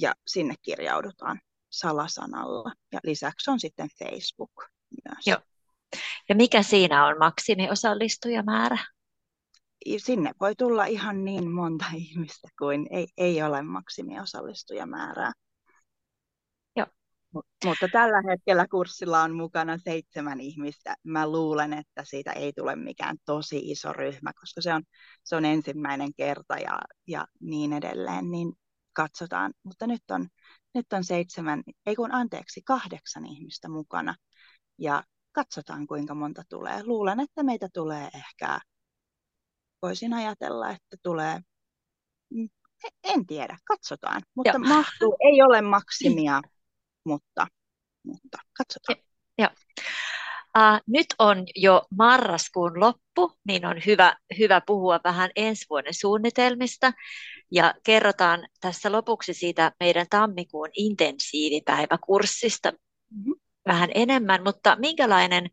ja 0.00 0.14
sinne 0.26 0.54
kirjaudutaan. 0.62 1.40
salasanalla. 1.70 2.72
Ja 2.92 3.00
lisäksi 3.04 3.50
on 3.50 3.60
sitten 3.60 3.88
Facebook 3.98 4.52
myös. 5.04 5.26
Joo. 5.26 5.38
Ja 6.28 6.34
mikä 6.34 6.62
siinä 6.62 7.06
on 7.06 7.18
maksimiosallistujamäärä? 7.18 8.78
Sinne 9.96 10.32
voi 10.40 10.54
tulla 10.54 10.84
ihan 10.84 11.24
niin 11.24 11.50
monta 11.50 11.84
ihmistä 11.96 12.48
kuin 12.58 12.86
ei, 12.90 13.06
ei 13.16 13.42
ole 13.42 13.62
maksimiosallstujamäärää. 13.62 15.32
Mutta 17.64 17.88
tällä 17.92 18.22
hetkellä 18.30 18.66
kurssilla 18.70 19.22
on 19.22 19.34
mukana 19.34 19.78
seitsemän 19.78 20.40
ihmistä. 20.40 20.96
Mä 21.04 21.28
luulen, 21.28 21.72
että 21.72 22.04
siitä 22.04 22.32
ei 22.32 22.52
tule 22.52 22.76
mikään 22.76 23.16
tosi 23.24 23.70
iso 23.70 23.92
ryhmä, 23.92 24.32
koska 24.40 24.60
se 24.60 24.74
on, 24.74 24.82
se 25.24 25.36
on 25.36 25.44
ensimmäinen 25.44 26.14
kerta 26.14 26.58
ja, 26.58 26.78
ja 27.06 27.26
niin 27.40 27.72
edelleen. 27.72 28.30
Niin 28.30 28.52
katsotaan. 28.92 29.54
Mutta 29.62 29.86
nyt 29.86 30.02
on, 30.10 30.28
nyt 30.74 30.92
on 30.92 31.04
seitsemän, 31.04 31.62
ei 31.86 31.96
kun 31.96 32.12
anteeksi, 32.12 32.62
kahdeksan 32.64 33.26
ihmistä 33.26 33.68
mukana. 33.68 34.14
Ja 34.78 35.02
katsotaan 35.32 35.86
kuinka 35.86 36.14
monta 36.14 36.42
tulee. 36.48 36.82
Luulen, 36.84 37.20
että 37.20 37.42
meitä 37.42 37.68
tulee 37.72 38.08
ehkä, 38.14 38.60
voisin 39.82 40.12
ajatella, 40.12 40.70
että 40.70 40.96
tulee, 41.02 41.40
mm, 42.30 42.48
en 43.04 43.26
tiedä, 43.26 43.58
katsotaan. 43.64 44.22
Mutta 44.34 44.50
Joo. 44.50 44.68
mahtuu, 44.68 45.16
ei 45.20 45.42
ole 45.42 45.60
maksimia, 45.60 46.42
mutta, 47.04 47.46
mutta 48.06 48.38
katsotaan. 48.58 48.98
Joo. 49.38 49.50
Uh, 50.58 50.80
nyt 50.86 51.06
on 51.18 51.44
jo 51.56 51.82
marraskuun 51.98 52.80
loppu, 52.80 53.32
niin 53.46 53.66
on 53.66 53.76
hyvä, 53.86 54.16
hyvä 54.38 54.60
puhua 54.66 55.00
vähän 55.04 55.30
ensi 55.36 55.66
vuoden 55.70 55.94
suunnitelmista. 55.94 56.92
Ja 57.50 57.74
kerrotaan 57.84 58.48
tässä 58.60 58.92
lopuksi 58.92 59.34
siitä 59.34 59.72
meidän 59.80 60.06
tammikuun 60.10 60.68
intensiivipäiväkurssista 60.76 62.70
mm-hmm. 62.70 63.34
vähän 63.66 63.90
enemmän, 63.94 64.42
mutta 64.44 64.76
minkälainen 64.76 65.50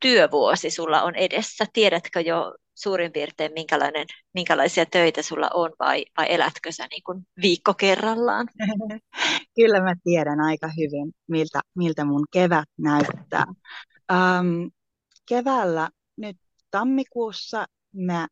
työvuosi 0.00 0.70
sulla 0.70 1.02
on 1.02 1.14
edessä? 1.14 1.66
Tiedätkö 1.72 2.20
jo 2.20 2.54
suurin 2.74 3.12
piirtein, 3.12 3.52
minkälainen, 3.52 4.06
minkälaisia 4.34 4.86
töitä 4.86 5.22
sulla 5.22 5.50
on 5.54 5.70
vai, 5.78 6.04
vai 6.16 6.26
elätkö 6.28 6.72
sä 6.72 6.86
niin 6.90 7.02
kuin 7.06 7.26
viikko 7.42 7.74
kerrallaan? 7.74 8.48
Kyllä 9.56 9.80
mä 9.80 9.94
tiedän 10.04 10.40
aika 10.40 10.68
hyvin, 10.68 11.12
miltä, 11.28 11.60
miltä 11.74 12.04
mun 12.04 12.26
kevät 12.32 12.68
näyttää. 12.78 13.46
Um, 14.12 14.70
keväällä 15.28 15.88
nyt 16.16 16.36
tammikuussa 16.70 17.66
mä 17.92 18.28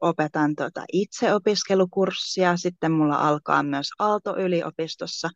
opetan 0.00 0.54
tota 0.54 0.84
itseopiskelukurssia. 0.92 2.56
Sitten 2.56 2.92
mulla 2.92 3.16
alkaa 3.16 3.62
myös 3.62 3.88
Aalto-yliopistossa 3.98 5.30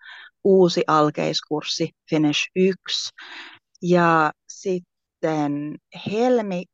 uusi 0.45 0.85
alkeiskurssi 0.87 1.91
Finish 2.11 2.51
1. 2.57 3.11
Ja 3.83 4.33
sitten 5.21 5.75
helmi, 6.13 6.65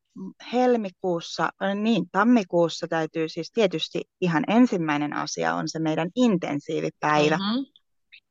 helmikuussa, 0.53 1.49
niin 1.75 2.05
tammikuussa 2.11 2.87
täytyy 2.87 3.29
siis 3.29 3.51
tietysti 3.51 4.01
ihan 4.21 4.43
ensimmäinen 4.47 5.13
asia 5.13 5.55
on 5.55 5.69
se 5.69 5.79
meidän 5.79 6.09
intensiivipäivä, 6.15 7.37
mm-hmm. 7.37 7.65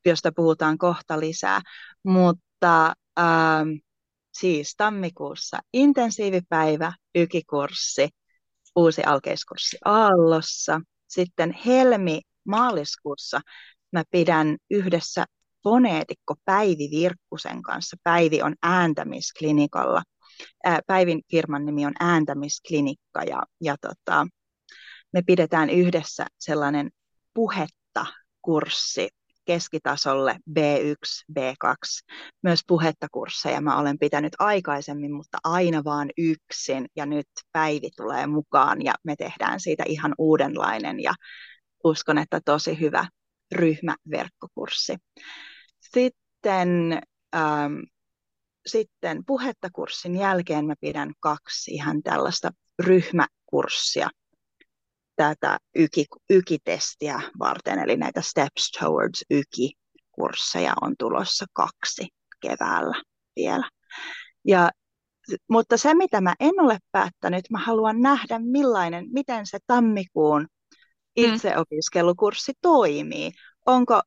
josta 0.04 0.32
puhutaan 0.36 0.78
kohta 0.78 1.20
lisää. 1.20 1.60
Mutta 2.02 2.92
ähm, 3.18 3.68
siis 4.38 4.74
tammikuussa 4.76 5.58
intensiivipäivä, 5.72 6.92
ykikurssi, 7.14 8.08
uusi 8.76 9.02
alkeiskurssi 9.02 9.78
Aallossa. 9.84 10.80
Sitten 11.08 11.58
helmi-maaliskuussa 11.66 13.40
mä 13.92 14.02
pidän 14.10 14.56
yhdessä 14.70 15.24
foneetikko 15.64 16.34
Päivi 16.44 16.88
Virkkusen 16.90 17.62
kanssa. 17.62 17.96
Päivi 18.02 18.42
on 18.42 18.54
ääntämisklinikalla. 18.62 20.02
Päivin 20.86 21.22
firman 21.30 21.66
nimi 21.66 21.86
on 21.86 21.92
ääntämisklinikka 22.00 23.22
ja, 23.22 23.42
ja 23.60 23.76
tota, 23.80 24.26
me 25.12 25.22
pidetään 25.26 25.70
yhdessä 25.70 26.26
sellainen 26.38 26.90
puhetta 27.34 28.06
kurssi 28.42 29.08
keskitasolle 29.44 30.36
B1, 30.50 31.38
B2, 31.38 31.74
myös 32.42 32.60
puhetta 32.66 33.06
kursseja 33.12 33.60
mä 33.60 33.78
olen 33.78 33.98
pitänyt 33.98 34.32
aikaisemmin, 34.38 35.12
mutta 35.12 35.38
aina 35.44 35.84
vaan 35.84 36.10
yksin 36.18 36.86
ja 36.96 37.06
nyt 37.06 37.28
Päivi 37.52 37.90
tulee 37.96 38.26
mukaan 38.26 38.84
ja 38.84 38.94
me 39.04 39.16
tehdään 39.16 39.60
siitä 39.60 39.84
ihan 39.86 40.14
uudenlainen 40.18 41.02
ja 41.02 41.14
uskon, 41.84 42.18
että 42.18 42.40
tosi 42.44 42.80
hyvä 42.80 43.08
ryhmäverkkokurssi. 43.54 44.96
Sitten, 45.80 47.00
ähm, 47.36 47.74
sitten 48.66 49.24
puhetta 49.26 49.68
kurssin 49.72 50.16
jälkeen 50.16 50.66
mä 50.66 50.74
pidän 50.80 51.12
kaksi 51.20 51.70
ihan 51.70 52.02
tällaista 52.02 52.50
ryhmäkurssia 52.78 54.08
tätä 55.16 55.58
yki, 55.74 56.04
ykitestiä 56.30 57.20
varten, 57.38 57.78
eli 57.78 57.96
näitä 57.96 58.20
Steps 58.20 58.70
Towards 58.80 59.24
Yki-kursseja 59.30 60.72
on 60.80 60.94
tulossa 60.98 61.44
kaksi 61.52 62.08
keväällä 62.40 63.02
vielä. 63.36 63.70
Ja, 64.44 64.70
mutta 65.50 65.76
se, 65.76 65.94
mitä 65.94 66.20
mä 66.20 66.34
en 66.40 66.60
ole 66.60 66.78
päättänyt, 66.92 67.50
mä 67.50 67.58
haluan 67.58 68.00
nähdä, 68.00 68.38
millainen, 68.38 69.06
miten 69.12 69.46
se 69.46 69.58
tammikuun 69.66 70.40
mm. 70.42 70.48
itseopiskelukurssi 71.16 72.52
toimii. 72.62 73.32
Onko, 73.66 74.02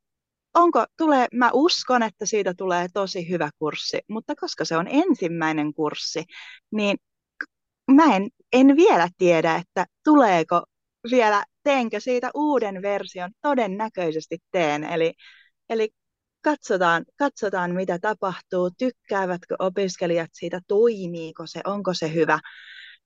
onko 0.62 0.86
tulee, 0.98 1.28
mä 1.34 1.50
uskon, 1.54 2.04
että 2.04 2.26
siitä 2.26 2.54
tulee 2.54 2.88
tosi 2.94 3.30
hyvä 3.30 3.50
kurssi, 3.60 4.00
mutta 4.10 4.36
koska 4.36 4.66
se 4.66 4.78
on 4.78 4.88
ensimmäinen 4.88 5.74
kurssi, 5.74 6.24
niin 6.72 6.98
mä 7.92 8.16
en, 8.16 8.30
en 8.54 8.76
vielä 8.76 9.10
tiedä, 9.18 9.56
että 9.56 9.86
tuleeko 10.04 10.64
vielä 11.12 11.46
teenkö 11.64 12.00
siitä 12.00 12.32
uuden 12.34 12.82
version, 12.82 13.32
todennäköisesti 13.42 14.38
teen. 14.52 14.84
Eli, 14.84 15.14
eli 15.70 15.90
katsotaan, 16.42 17.06
katsotaan, 17.18 17.76
mitä 17.76 18.00
tapahtuu, 18.00 18.72
tykkäävätkö 18.78 19.56
opiskelijat 19.60 20.30
siitä, 20.34 20.62
toimiiko 20.68 21.48
se, 21.48 21.62
onko 21.66 21.94
se 21.94 22.14
hyvä. 22.14 22.40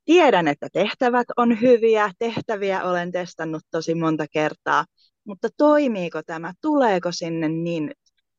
Tiedän, 0.05 0.47
että 0.47 0.67
tehtävät 0.73 1.27
on 1.37 1.61
hyviä, 1.61 2.11
tehtäviä 2.19 2.83
olen 2.83 3.11
testannut 3.11 3.63
tosi 3.71 3.95
monta 3.95 4.25
kertaa, 4.31 4.85
mutta 5.25 5.47
toimiiko 5.57 6.23
tämä, 6.23 6.53
tuleeko 6.61 7.11
sinne 7.11 7.49
niin, 7.49 7.91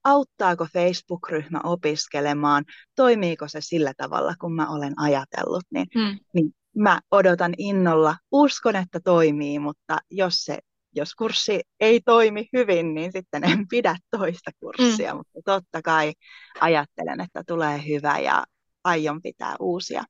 auttaako 0.04 0.66
Facebook-ryhmä 0.72 1.60
opiskelemaan, 1.64 2.64
toimiiko 2.96 3.48
se 3.48 3.58
sillä 3.60 3.92
tavalla, 3.96 4.34
kun 4.40 4.54
mä 4.54 4.68
olen 4.68 4.92
ajatellut, 4.96 5.64
niin, 5.70 5.86
hmm. 5.94 6.18
niin 6.34 6.54
mä 6.76 7.00
odotan 7.10 7.54
innolla, 7.58 8.16
uskon, 8.32 8.76
että 8.76 9.00
toimii, 9.00 9.58
mutta 9.58 9.98
jos 10.10 10.44
se 10.44 10.58
jos 10.96 11.14
kurssi 11.14 11.60
ei 11.80 12.00
toimi 12.00 12.48
hyvin, 12.52 12.94
niin 12.94 13.12
sitten 13.12 13.44
en 13.44 13.68
pidä 13.70 13.96
toista 14.10 14.50
kurssia, 14.60 15.12
mm. 15.12 15.16
mutta 15.16 15.40
totta 15.44 15.82
kai 15.82 16.12
ajattelen, 16.60 17.20
että 17.20 17.42
tulee 17.46 17.86
hyvä 17.88 18.18
ja 18.18 18.44
aion 18.84 19.22
pitää 19.22 19.56
uusia 19.60 20.04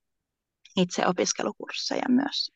itseopiskelukursseja 0.77 2.05
myös. 2.09 2.51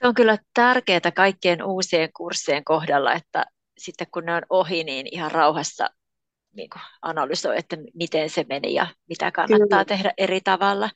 Se 0.00 0.08
on 0.08 0.14
kyllä 0.14 0.38
tärkeää 0.54 1.10
kaikkien 1.14 1.64
uusien 1.64 2.08
kurssien 2.16 2.64
kohdalla, 2.64 3.12
että 3.12 3.44
sitten 3.78 4.06
kun 4.10 4.24
ne 4.24 4.34
on 4.34 4.42
ohi, 4.50 4.84
niin 4.84 5.06
ihan 5.12 5.30
rauhassa 5.30 5.88
niin 6.56 6.70
analysoi, 7.02 7.58
että 7.58 7.76
miten 7.94 8.30
se 8.30 8.44
meni 8.48 8.74
ja 8.74 8.86
mitä 9.08 9.32
kannattaa 9.32 9.66
kyllä. 9.68 9.84
tehdä 9.84 10.12
eri 10.18 10.40
tavalla. 10.40 10.90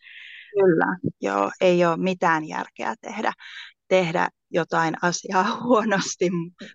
Kyllä, 0.50 0.98
joo, 1.20 1.50
ei 1.60 1.84
ole 1.84 1.96
mitään 1.96 2.48
järkeä 2.48 2.94
tehdä, 3.00 3.32
tehdä 3.88 4.28
jotain 4.50 4.94
asiaa 5.02 5.60
huonosti, 5.64 6.30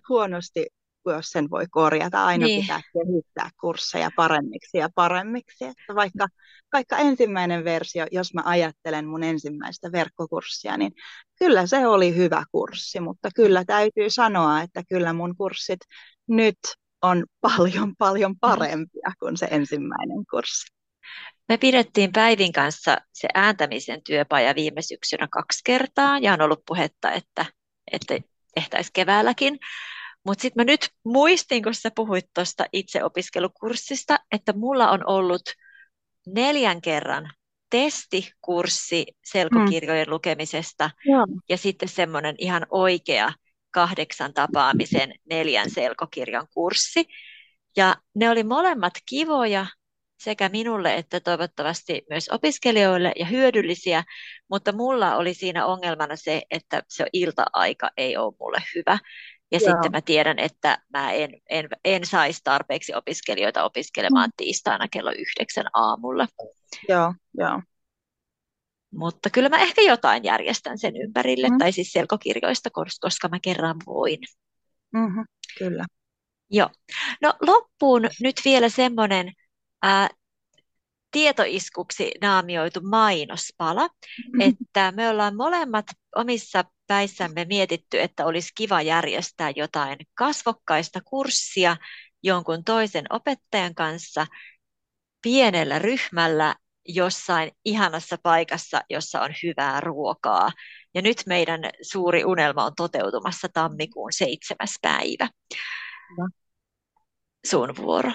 huonosti, 0.08 0.66
jos 1.12 1.26
sen 1.26 1.50
voi 1.50 1.64
korjata. 1.70 2.24
Aina 2.24 2.46
niin. 2.46 2.60
pitää 2.60 2.80
kehittää 2.92 3.50
kursseja 3.60 4.10
paremmiksi 4.16 4.78
ja 4.78 4.88
paremmiksi. 4.94 5.64
Että 5.64 5.94
vaikka, 5.94 6.28
vaikka 6.72 6.98
ensimmäinen 6.98 7.64
versio, 7.64 8.06
jos 8.12 8.34
mä 8.34 8.42
ajattelen 8.44 9.06
mun 9.06 9.22
ensimmäistä 9.22 9.92
verkkokurssia, 9.92 10.76
niin 10.76 10.92
kyllä 11.38 11.66
se 11.66 11.86
oli 11.86 12.16
hyvä 12.16 12.44
kurssi, 12.52 13.00
mutta 13.00 13.28
kyllä 13.34 13.64
täytyy 13.64 14.10
sanoa, 14.10 14.62
että 14.62 14.82
kyllä 14.88 15.12
mun 15.12 15.36
kurssit 15.36 15.80
nyt 16.28 16.58
on 17.02 17.24
paljon, 17.40 17.96
paljon 17.98 18.38
parempia 18.40 19.12
kuin 19.18 19.36
se 19.36 19.48
ensimmäinen 19.50 20.24
kurssi. 20.30 20.74
Me 21.48 21.56
pidettiin 21.56 22.12
Päivin 22.12 22.52
kanssa 22.52 22.96
se 23.12 23.28
ääntämisen 23.34 24.02
työpaja 24.02 24.54
viime 24.54 24.82
syksynä 24.82 25.28
kaksi 25.30 25.60
kertaa 25.64 26.18
ja 26.18 26.32
on 26.32 26.40
ollut 26.40 26.62
puhetta, 26.66 27.12
että, 27.12 27.46
että 27.92 28.18
tehtäisiin 28.54 28.92
keväälläkin. 28.92 29.58
Mutta 30.24 30.42
sitten 30.42 30.60
mä 30.60 30.72
nyt 30.72 30.88
muistin, 31.04 31.62
kun 31.62 31.74
sä 31.74 31.90
puhuit 31.96 32.24
tuosta 32.34 32.66
itseopiskelukurssista, 32.72 34.18
että 34.32 34.52
mulla 34.52 34.90
on 34.90 35.00
ollut 35.06 35.42
neljän 36.26 36.80
kerran 36.80 37.30
testikurssi 37.70 39.06
selkokirjojen 39.24 40.06
mm. 40.06 40.12
lukemisesta 40.12 40.90
Joo. 41.04 41.26
ja 41.48 41.56
sitten 41.56 41.88
semmoinen 41.88 42.34
ihan 42.38 42.66
oikea 42.70 43.32
kahdeksan 43.70 44.34
tapaamisen 44.34 45.14
neljän 45.30 45.70
selkokirjan 45.70 46.46
kurssi. 46.54 47.04
Ja 47.76 47.96
ne 48.14 48.30
oli 48.30 48.44
molemmat 48.44 48.92
kivoja 49.08 49.66
sekä 50.18 50.48
minulle 50.48 50.94
että 50.94 51.20
toivottavasti 51.20 52.02
myös 52.10 52.28
opiskelijoille 52.28 53.12
ja 53.16 53.26
hyödyllisiä, 53.26 54.04
mutta 54.50 54.72
mulla 54.72 55.16
oli 55.16 55.34
siinä 55.34 55.66
ongelmana 55.66 56.16
se, 56.16 56.42
että 56.50 56.82
se 56.88 57.06
ilta-aika 57.12 57.90
ei 57.96 58.16
ole 58.16 58.34
mulle 58.40 58.62
hyvä. 58.74 58.98
Ja 59.54 59.60
Joo. 59.60 59.72
sitten 59.72 59.92
mä 59.92 60.00
tiedän, 60.00 60.38
että 60.38 60.78
mä 60.92 61.12
en, 61.12 61.30
en, 61.50 61.68
en 61.84 62.06
saisi 62.06 62.40
tarpeeksi 62.44 62.94
opiskelijoita 62.94 63.64
opiskelemaan 63.64 64.28
mm. 64.28 64.34
tiistaina 64.36 64.88
kello 64.88 65.10
yhdeksän 65.10 65.66
aamulla. 65.72 66.26
Joo, 66.88 67.14
joo. 67.38 67.62
Mutta 68.90 69.30
kyllä 69.30 69.48
mä 69.48 69.58
ehkä 69.58 69.82
jotain 69.82 70.24
järjestän 70.24 70.78
sen 70.78 70.96
ympärille, 70.96 71.48
mm. 71.48 71.58
tai 71.58 71.72
siis 71.72 71.92
selkokirjoista, 71.92 72.70
koska 73.00 73.28
mä 73.28 73.38
kerran 73.42 73.76
voin. 73.86 74.18
Mm-hmm, 74.92 75.24
kyllä. 75.58 75.84
Joo. 76.50 76.70
No 77.22 77.34
loppuun 77.40 78.02
nyt 78.20 78.40
vielä 78.44 78.68
semmoinen 78.68 79.32
ää, 79.82 80.08
tietoiskuksi 81.10 82.10
naamioitu 82.20 82.80
mainospala, 82.80 83.86
mm-hmm. 83.86 84.40
että 84.40 84.92
me 84.92 85.08
ollaan 85.08 85.36
molemmat 85.36 85.86
omissa 86.16 86.64
päissämme 86.86 87.44
mietitty, 87.44 88.00
että 88.00 88.26
olisi 88.26 88.52
kiva 88.54 88.82
järjestää 88.82 89.52
jotain 89.56 89.98
kasvokkaista 90.14 91.00
kurssia 91.00 91.76
jonkun 92.22 92.64
toisen 92.64 93.04
opettajan 93.10 93.74
kanssa 93.74 94.26
pienellä 95.22 95.78
ryhmällä 95.78 96.54
jossain 96.88 97.52
ihanassa 97.64 98.16
paikassa, 98.22 98.80
jossa 98.90 99.20
on 99.20 99.34
hyvää 99.42 99.80
ruokaa. 99.80 100.50
Ja 100.94 101.02
nyt 101.02 101.22
meidän 101.26 101.60
suuri 101.82 102.24
unelma 102.24 102.64
on 102.64 102.72
toteutumassa 102.76 103.48
tammikuun 103.52 104.12
seitsemäs 104.12 104.74
päivä. 104.82 105.28
No. 106.18 106.28
Sun 107.46 107.76
vuoro. 107.76 108.12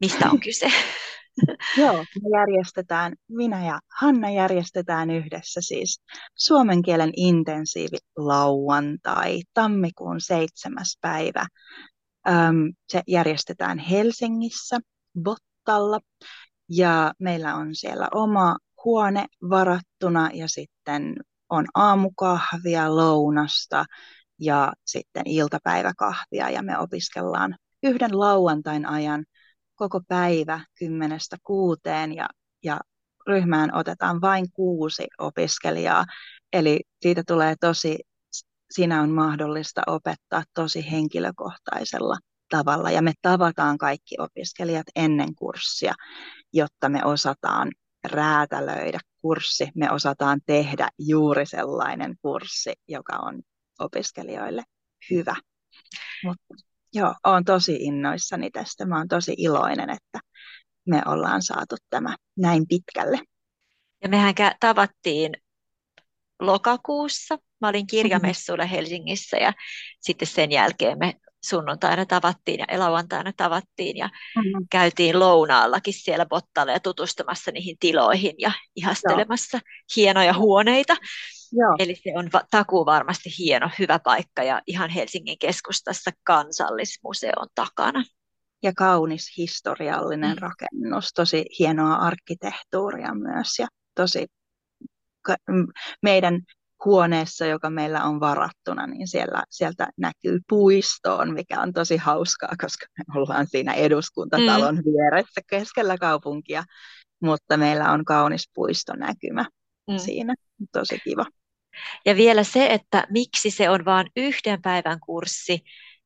Mistä 0.00 0.30
on 0.30 0.40
kyse? 0.40 0.72
Joo, 1.76 1.96
me 1.96 2.38
järjestetään, 2.38 3.12
minä 3.28 3.66
ja 3.66 3.80
Hanna 4.00 4.30
järjestetään 4.30 5.10
yhdessä 5.10 5.60
siis 5.60 6.02
suomen 6.34 6.82
kielen 6.82 7.12
intensiivi 7.16 7.96
lauantai, 8.16 9.42
tammikuun 9.54 10.20
seitsemäs 10.20 10.98
päivä. 11.00 11.46
Öm, 12.28 12.72
se 12.88 13.02
järjestetään 13.06 13.78
Helsingissä, 13.78 14.78
Bottalla, 15.22 16.00
ja 16.68 17.12
meillä 17.18 17.54
on 17.54 17.74
siellä 17.74 18.08
oma 18.14 18.56
huone 18.84 19.26
varattuna 19.50 20.30
ja 20.34 20.48
sitten 20.48 21.16
on 21.50 21.66
aamukahvia, 21.74 22.96
lounasta 22.96 23.84
ja 24.40 24.72
sitten 24.86 25.22
iltapäiväkahvia 25.26 26.50
ja 26.50 26.62
me 26.62 26.78
opiskellaan 26.78 27.56
yhden 27.82 28.20
lauantain 28.20 28.86
ajan 28.86 29.24
koko 29.78 30.00
päivä 30.08 30.60
kymmenestä 30.78 31.36
kuuteen 31.44 32.14
ja, 32.14 32.28
ja 32.64 32.80
ryhmään 33.26 33.74
otetaan 33.74 34.20
vain 34.20 34.52
kuusi 34.52 35.06
opiskelijaa. 35.18 36.04
Eli 36.52 36.80
siitä 37.02 37.22
tulee 37.26 37.54
tosi, 37.60 37.98
siinä 38.70 39.02
on 39.02 39.10
mahdollista 39.10 39.82
opettaa 39.86 40.42
tosi 40.54 40.90
henkilökohtaisella 40.90 42.18
tavalla 42.50 42.90
ja 42.90 43.02
me 43.02 43.12
tavataan 43.22 43.78
kaikki 43.78 44.14
opiskelijat 44.18 44.86
ennen 44.96 45.34
kurssia, 45.34 45.94
jotta 46.52 46.88
me 46.88 47.04
osataan 47.04 47.72
räätälöidä 48.04 48.98
kurssi, 49.20 49.68
me 49.74 49.90
osataan 49.90 50.40
tehdä 50.46 50.88
juuri 50.98 51.46
sellainen 51.46 52.14
kurssi, 52.22 52.72
joka 52.88 53.16
on 53.16 53.42
opiskelijoille 53.78 54.62
hyvä. 55.10 55.36
Mutta 56.24 56.67
joo, 56.94 57.14
olen 57.24 57.44
tosi 57.44 57.76
innoissani 57.80 58.50
tästä. 58.50 58.86
Mä 58.86 58.96
olen 58.96 59.08
tosi 59.08 59.34
iloinen, 59.38 59.90
että 59.90 60.20
me 60.86 61.02
ollaan 61.06 61.42
saatu 61.42 61.76
tämä 61.90 62.16
näin 62.36 62.68
pitkälle. 62.68 63.20
Ja 64.02 64.08
mehän 64.08 64.34
tavattiin 64.60 65.32
lokakuussa. 66.40 67.38
Mä 67.60 67.68
olin 67.68 67.86
kirjamessuilla 67.86 68.64
Helsingissä 68.64 69.36
ja 69.36 69.52
sitten 70.00 70.28
sen 70.28 70.52
jälkeen 70.52 70.98
me 70.98 71.14
sunnuntaina 71.44 72.06
tavattiin 72.06 72.64
ja 72.72 72.78
lauantaina 72.78 73.32
tavattiin 73.36 73.96
ja 73.96 74.06
mm-hmm. 74.06 74.66
käytiin 74.70 75.18
lounaallakin 75.18 75.94
siellä 75.94 76.26
Bottalle 76.26 76.72
ja 76.72 76.80
tutustumassa 76.80 77.50
niihin 77.50 77.76
tiloihin 77.80 78.34
ja 78.38 78.52
ihastelemassa 78.76 79.56
Joo. 79.56 79.92
hienoja 79.96 80.34
huoneita. 80.34 80.96
Joo. 81.52 81.74
Eli 81.78 81.94
se 81.94 82.12
on 82.16 82.28
va- 82.32 82.46
takuu 82.50 82.86
varmasti 82.86 83.30
hieno, 83.38 83.70
hyvä 83.78 83.98
paikka 83.98 84.42
ja 84.42 84.62
ihan 84.66 84.90
Helsingin 84.90 85.38
keskustassa 85.38 86.10
kansallismuseon 86.24 87.46
takana. 87.54 88.04
Ja 88.62 88.72
kaunis 88.76 89.36
historiallinen 89.36 90.36
mm. 90.36 90.42
rakennus, 90.42 91.12
tosi 91.14 91.44
hienoa 91.58 91.94
arkkitehtuuria 91.94 93.14
myös 93.14 93.58
ja 93.58 93.66
tosi 93.94 94.26
meidän 96.02 96.40
huoneessa, 96.84 97.46
joka 97.46 97.70
meillä 97.70 98.04
on 98.04 98.20
varattuna, 98.20 98.86
niin 98.86 99.08
siellä, 99.08 99.44
sieltä 99.50 99.88
näkyy 99.96 100.38
puistoon, 100.48 101.34
mikä 101.34 101.60
on 101.60 101.72
tosi 101.72 101.96
hauskaa, 101.96 102.54
koska 102.60 102.86
me 102.96 103.20
ollaan 103.20 103.46
siinä 103.46 103.72
eduskuntatalon 103.72 104.76
mm. 104.76 104.82
vieressä 104.84 105.40
keskellä 105.46 105.98
kaupunkia, 105.98 106.64
mutta 107.22 107.56
meillä 107.56 107.92
on 107.92 108.04
kaunis 108.04 108.50
puistonäkymä 108.54 109.44
mm. 109.88 109.98
siinä. 109.98 110.34
Tosi 110.72 110.98
kiva. 111.04 111.26
Ja 112.06 112.16
vielä 112.16 112.44
se, 112.44 112.66
että 112.66 113.06
miksi 113.10 113.50
se 113.50 113.70
on 113.70 113.84
vain 113.84 114.06
yhden 114.16 114.62
päivän 114.62 115.00
kurssi, 115.00 115.64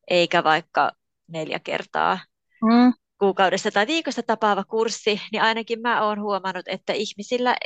eikä 0.08 0.44
vaikka 0.44 0.92
neljä 1.28 1.58
kertaa 1.58 2.18
mm. 2.62 2.92
kuukaudessa 3.18 3.70
tai 3.70 3.86
viikossa 3.86 4.22
tapaava 4.22 4.64
kurssi, 4.64 5.20
niin 5.32 5.42
ainakin 5.42 5.80
mä 5.80 6.02
oon 6.02 6.20
huomannut, 6.20 6.68
että 6.68 6.92
ihmisillä 6.92 7.56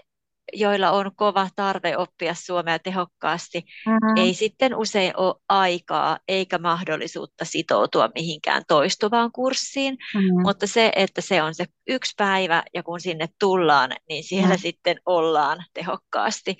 joilla 0.53 0.91
on 0.91 1.11
kova 1.17 1.49
tarve 1.57 1.97
oppia 1.97 2.35
suomea 2.35 2.79
tehokkaasti, 2.79 3.61
mm-hmm. 3.87 4.17
ei 4.17 4.35
sitten 4.35 4.75
usein 4.75 5.13
ole 5.17 5.35
aikaa 5.49 6.19
eikä 6.29 6.59
mahdollisuutta 6.59 7.45
sitoutua 7.45 8.11
mihinkään 8.15 8.63
toistuvaan 8.69 9.33
kurssiin, 9.33 9.99
mm-hmm. 10.15 10.43
mutta 10.43 10.67
se, 10.67 10.93
että 10.97 11.21
se 11.21 11.43
on 11.43 11.55
se 11.55 11.65
yksi 11.87 12.15
päivä 12.17 12.63
ja 12.75 12.83
kun 12.83 13.01
sinne 13.01 13.29
tullaan, 13.41 13.91
niin 14.09 14.25
siellä 14.25 14.49
mm-hmm. 14.49 14.63
sitten 14.63 15.01
ollaan 15.07 15.65
tehokkaasti, 15.73 16.57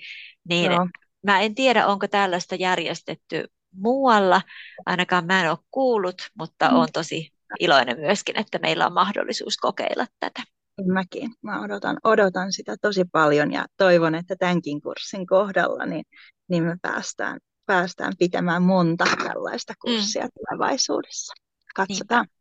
niin 0.49 0.71
Joo. 0.71 0.87
mä 1.23 1.39
en 1.41 1.55
tiedä, 1.55 1.87
onko 1.87 2.07
tällaista 2.07 2.55
järjestetty 2.55 3.43
muualla, 3.75 4.41
ainakaan 4.85 5.25
mä 5.25 5.41
en 5.43 5.49
ole 5.49 5.57
kuullut, 5.71 6.29
mutta 6.37 6.65
mm-hmm. 6.65 6.79
on 6.79 6.87
tosi 6.93 7.31
iloinen 7.59 7.99
myöskin, 7.99 8.39
että 8.39 8.59
meillä 8.59 8.85
on 8.85 8.93
mahdollisuus 8.93 9.57
kokeilla 9.57 10.05
tätä. 10.19 10.43
Mäkin. 10.85 11.31
Mä 11.41 11.61
odotan, 11.61 11.97
odotan 12.03 12.53
sitä 12.53 12.75
tosi 12.81 13.03
paljon 13.11 13.51
ja 13.51 13.65
toivon, 13.77 14.15
että 14.15 14.35
tämänkin 14.39 14.81
kurssin 14.81 15.27
kohdalla 15.27 15.85
niin, 15.85 16.05
niin 16.49 16.63
me 16.63 16.77
päästään, 16.81 17.39
päästään 17.65 18.13
pitämään 18.19 18.63
monta 18.63 19.05
tällaista 19.23 19.73
kurssia 19.81 20.23
mm. 20.23 20.29
tulevaisuudessa. 20.33 21.33
Katsotaan. 21.75 22.25
Niin. 22.25 22.37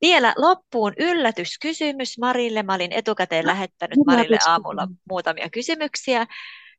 Vielä 0.00 0.34
loppuun 0.36 0.92
yllätyskysymys 0.98 2.18
Marille. 2.18 2.62
Mä 2.62 2.74
olin 2.74 2.92
etukäteen 2.92 3.44
no, 3.44 3.50
lähettänyt 3.50 3.98
Marille 4.06 4.38
aamulla 4.46 4.88
muutamia 5.10 5.50
kysymyksiä 5.50 6.26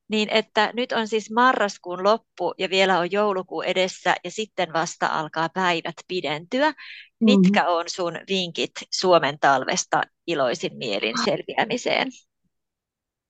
niin 0.10 0.30
että 0.30 0.72
nyt 0.74 0.92
on 0.92 1.08
siis 1.08 1.32
marraskuun 1.32 2.04
loppu 2.04 2.54
ja 2.58 2.70
vielä 2.70 3.00
on 3.00 3.12
joulukuu 3.12 3.62
edessä 3.62 4.16
ja 4.24 4.32
sitten 4.32 4.74
vasta 4.74 5.08
alkaa 5.08 5.50
päivät 5.50 5.96
pidentyä. 6.08 6.70
Mm-hmm. 6.70 7.26
Mitkä 7.26 7.68
on 7.68 7.86
sun 7.88 8.20
vinkit 8.28 8.72
Suomen 8.94 9.40
talvesta 9.40 10.04
iloisin 10.28 10.78
mielin 10.78 11.20
ah. 11.20 11.26
selviämiseen? 11.26 12.08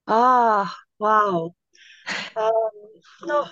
Ah, 0.08 0.76
wow. 1.02 1.52
Um, 2.38 3.02
no, 3.28 3.48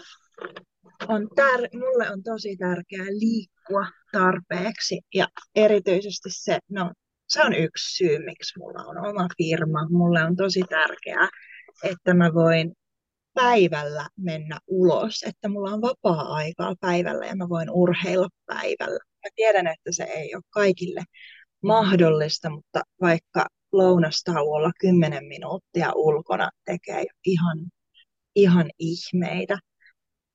on 1.07 1.27
tär- 1.35 1.79
mulle 1.79 2.11
on 2.11 2.23
tosi 2.23 2.57
tärkeää 2.57 3.05
liikkua 3.05 3.87
tarpeeksi 4.11 5.01
ja 5.13 5.27
erityisesti 5.55 6.29
se, 6.31 6.59
no 6.69 6.91
se 7.27 7.41
on 7.41 7.53
yksi 7.53 7.95
syy, 7.95 8.19
miksi 8.25 8.59
mulla 8.59 8.83
on 8.83 8.97
oma 8.97 9.27
firma. 9.37 9.87
Mulle 9.89 10.23
on 10.23 10.35
tosi 10.35 10.61
tärkeää, 10.69 11.29
että 11.83 12.13
mä 12.13 12.33
voin 12.33 12.73
päivällä 13.33 14.07
mennä 14.17 14.59
ulos, 14.67 15.23
että 15.23 15.49
mulla 15.49 15.71
on 15.71 15.81
vapaa-aikaa 15.81 16.75
päivällä 16.79 17.25
ja 17.25 17.35
mä 17.35 17.49
voin 17.49 17.69
urheilla 17.71 18.29
päivällä. 18.45 18.99
Mä 19.23 19.29
tiedän, 19.35 19.67
että 19.67 19.91
se 19.91 20.03
ei 20.03 20.35
ole 20.35 20.43
kaikille 20.49 21.03
mahdollista, 21.65 22.49
mutta 22.49 22.81
vaikka 23.01 23.47
lounastauolla 23.71 24.71
10 24.79 25.25
minuuttia 25.25 25.91
ulkona 25.95 26.49
tekee 26.65 27.05
ihan, 27.25 27.57
ihan 28.35 28.69
ihmeitä. 28.79 29.57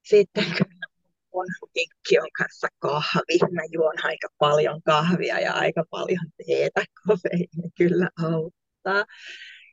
Sitten 0.02 0.44
kyllä 0.44 0.86
mun 1.34 1.46
vinkki 1.74 2.18
on 2.18 2.28
kanssa 2.38 2.68
kahvi. 2.78 3.52
Mä 3.52 3.62
juon 3.72 3.94
aika 4.02 4.28
paljon 4.38 4.82
kahvia 4.82 5.40
ja 5.40 5.52
aika 5.52 5.84
paljon 5.90 6.26
teetä. 6.46 6.84
Kofeiini 7.06 7.70
kyllä 7.78 8.08
auttaa. 8.18 9.04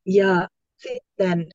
Ja 0.06 0.48
sitten, 0.78 1.48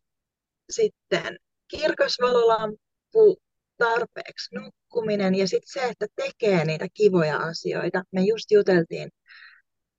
sitten 0.70 1.36
kirkas 1.68 2.16
valolamppu, 2.22 3.42
tarpeeksi 3.78 4.54
nukkuminen 4.54 5.34
ja 5.34 5.48
sitten 5.48 5.72
se, 5.82 5.88
että 5.88 6.06
tekee 6.16 6.64
niitä 6.64 6.86
kivoja 6.94 7.36
asioita. 7.36 8.02
Me 8.12 8.20
just 8.20 8.50
juteltiin 8.50 9.08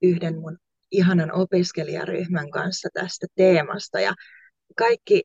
yhden 0.04 0.40
mun 0.40 0.58
ihanan 0.90 1.32
opiskelijaryhmän 1.32 2.50
kanssa 2.50 2.88
tästä 2.94 3.26
teemasta. 3.34 4.00
Ja 4.00 4.14
kaikki 4.76 5.22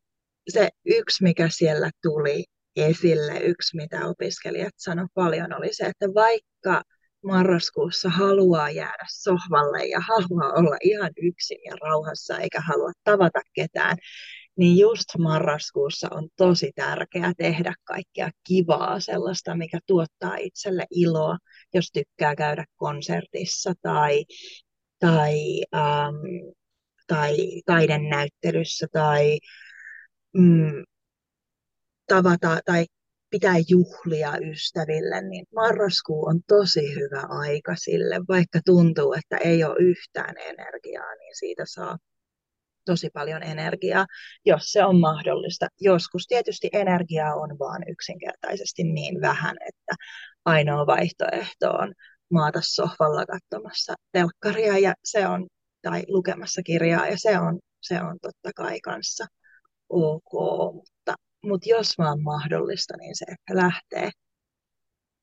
se 0.49 0.69
yksi, 0.85 1.23
mikä 1.23 1.49
siellä 1.49 1.91
tuli 2.03 2.43
esille, 2.75 3.39
yksi 3.39 3.77
mitä 3.77 4.07
opiskelijat 4.07 4.73
sanoivat 4.77 5.11
paljon 5.13 5.53
oli 5.53 5.73
se, 5.73 5.85
että 5.85 6.07
vaikka 6.13 6.83
marraskuussa 7.23 8.09
haluaa 8.09 8.69
jäädä 8.69 9.05
sohvalle 9.09 9.85
ja 9.85 9.99
haluaa 9.99 10.53
olla 10.53 10.77
ihan 10.83 11.11
yksin 11.21 11.59
ja 11.65 11.75
rauhassa 11.81 12.37
eikä 12.37 12.61
halua 12.61 12.91
tavata 13.03 13.39
ketään, 13.53 13.97
niin 14.57 14.77
just 14.77 15.05
marraskuussa 15.17 16.07
on 16.11 16.29
tosi 16.37 16.71
tärkeää 16.75 17.33
tehdä 17.37 17.73
kaikkea 17.83 18.29
kivaa, 18.47 18.99
sellaista, 18.99 19.55
mikä 19.55 19.79
tuottaa 19.85 20.35
itselle 20.35 20.85
iloa, 20.91 21.37
jos 21.73 21.91
tykkää 21.93 22.35
käydä 22.35 22.65
konsertissa 22.75 23.73
tai, 23.81 24.25
tai, 24.99 25.63
ähm, 25.75 26.51
tai 27.07 27.37
taidenäyttelyssä 27.65 28.87
tai 28.91 29.39
mm, 30.33 30.83
tavata 32.07 32.59
tai 32.65 32.85
pitää 33.29 33.55
juhlia 33.69 34.33
ystäville, 34.51 35.21
niin 35.21 35.45
marraskuu 35.55 36.25
on 36.25 36.39
tosi 36.47 36.95
hyvä 36.95 37.23
aika 37.29 37.75
sille, 37.75 38.15
vaikka 38.29 38.59
tuntuu, 38.65 39.13
että 39.13 39.37
ei 39.37 39.63
ole 39.63 39.75
yhtään 39.79 40.35
energiaa, 40.37 41.15
niin 41.15 41.35
siitä 41.35 41.63
saa 41.67 41.97
tosi 42.85 43.09
paljon 43.13 43.43
energiaa, 43.43 44.05
jos 44.45 44.71
se 44.71 44.85
on 44.85 44.99
mahdollista. 44.99 45.67
Joskus 45.81 46.27
tietysti 46.27 46.69
energiaa 46.73 47.35
on 47.35 47.59
vaan 47.59 47.83
yksinkertaisesti 47.87 48.83
niin 48.83 49.21
vähän, 49.21 49.55
että 49.67 49.95
ainoa 50.45 50.85
vaihtoehto 50.85 51.69
on 51.69 51.93
maata 52.31 52.59
sohvalla 52.63 53.25
katsomassa 53.25 53.93
telkkaria 54.11 54.77
ja 54.77 54.93
se 55.03 55.27
on, 55.27 55.47
tai 55.81 56.03
lukemassa 56.07 56.61
kirjaa 56.63 57.07
ja 57.07 57.17
se 57.17 57.39
on, 57.39 57.59
se 57.81 58.01
on 58.01 58.17
totta 58.21 58.51
kai 58.55 58.81
kanssa 58.81 59.25
ok, 59.89 60.33
mutta, 60.73 61.15
mutta 61.45 61.69
jos 61.69 61.97
vaan 61.97 62.21
mahdollista, 62.21 62.97
niin 62.97 63.15
se, 63.15 63.25
että 63.27 63.55
lähtee, 63.55 64.11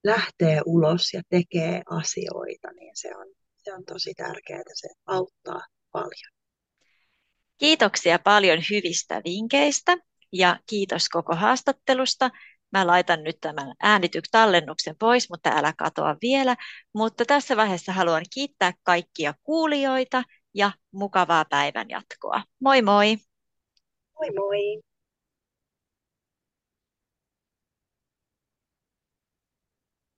lähtee 0.05 0.61
ulos 0.66 1.14
ja 1.14 1.23
tekee 1.29 1.83
asioita, 1.90 2.73
niin 2.73 2.92
se 2.97 3.16
on, 3.16 3.27
se 3.57 3.75
on 3.75 3.85
tosi 3.85 4.14
tärkeää, 4.14 4.62
se 4.75 4.88
auttaa 5.07 5.61
paljon. 5.92 6.37
Kiitoksia 7.59 8.19
paljon 8.19 8.59
hyvistä 8.71 9.23
vinkkeistä 9.25 9.97
ja 10.33 10.61
kiitos 10.66 11.09
koko 11.09 11.35
haastattelusta. 11.35 12.31
Mä 12.72 12.87
laitan 12.87 13.24
nyt 13.24 13.37
tämän 13.40 13.74
äänityk-tallennuksen 13.83 14.96
pois, 14.98 15.31
mutta 15.31 15.50
älä 15.50 15.72
katoa 15.79 16.16
vielä. 16.22 16.57
Mutta 16.94 17.24
tässä 17.24 17.57
vaiheessa 17.57 17.92
haluan 17.92 18.22
kiittää 18.35 18.72
kaikkia 18.83 19.35
kuulijoita 19.42 20.22
ja 20.55 20.72
mukavaa 20.92 21.44
päivän 21.44 21.88
jatkoa. 21.90 22.42
Moi 22.61 22.83
moi! 22.83 23.16
Moi 24.14 24.31
moi! 24.37 24.83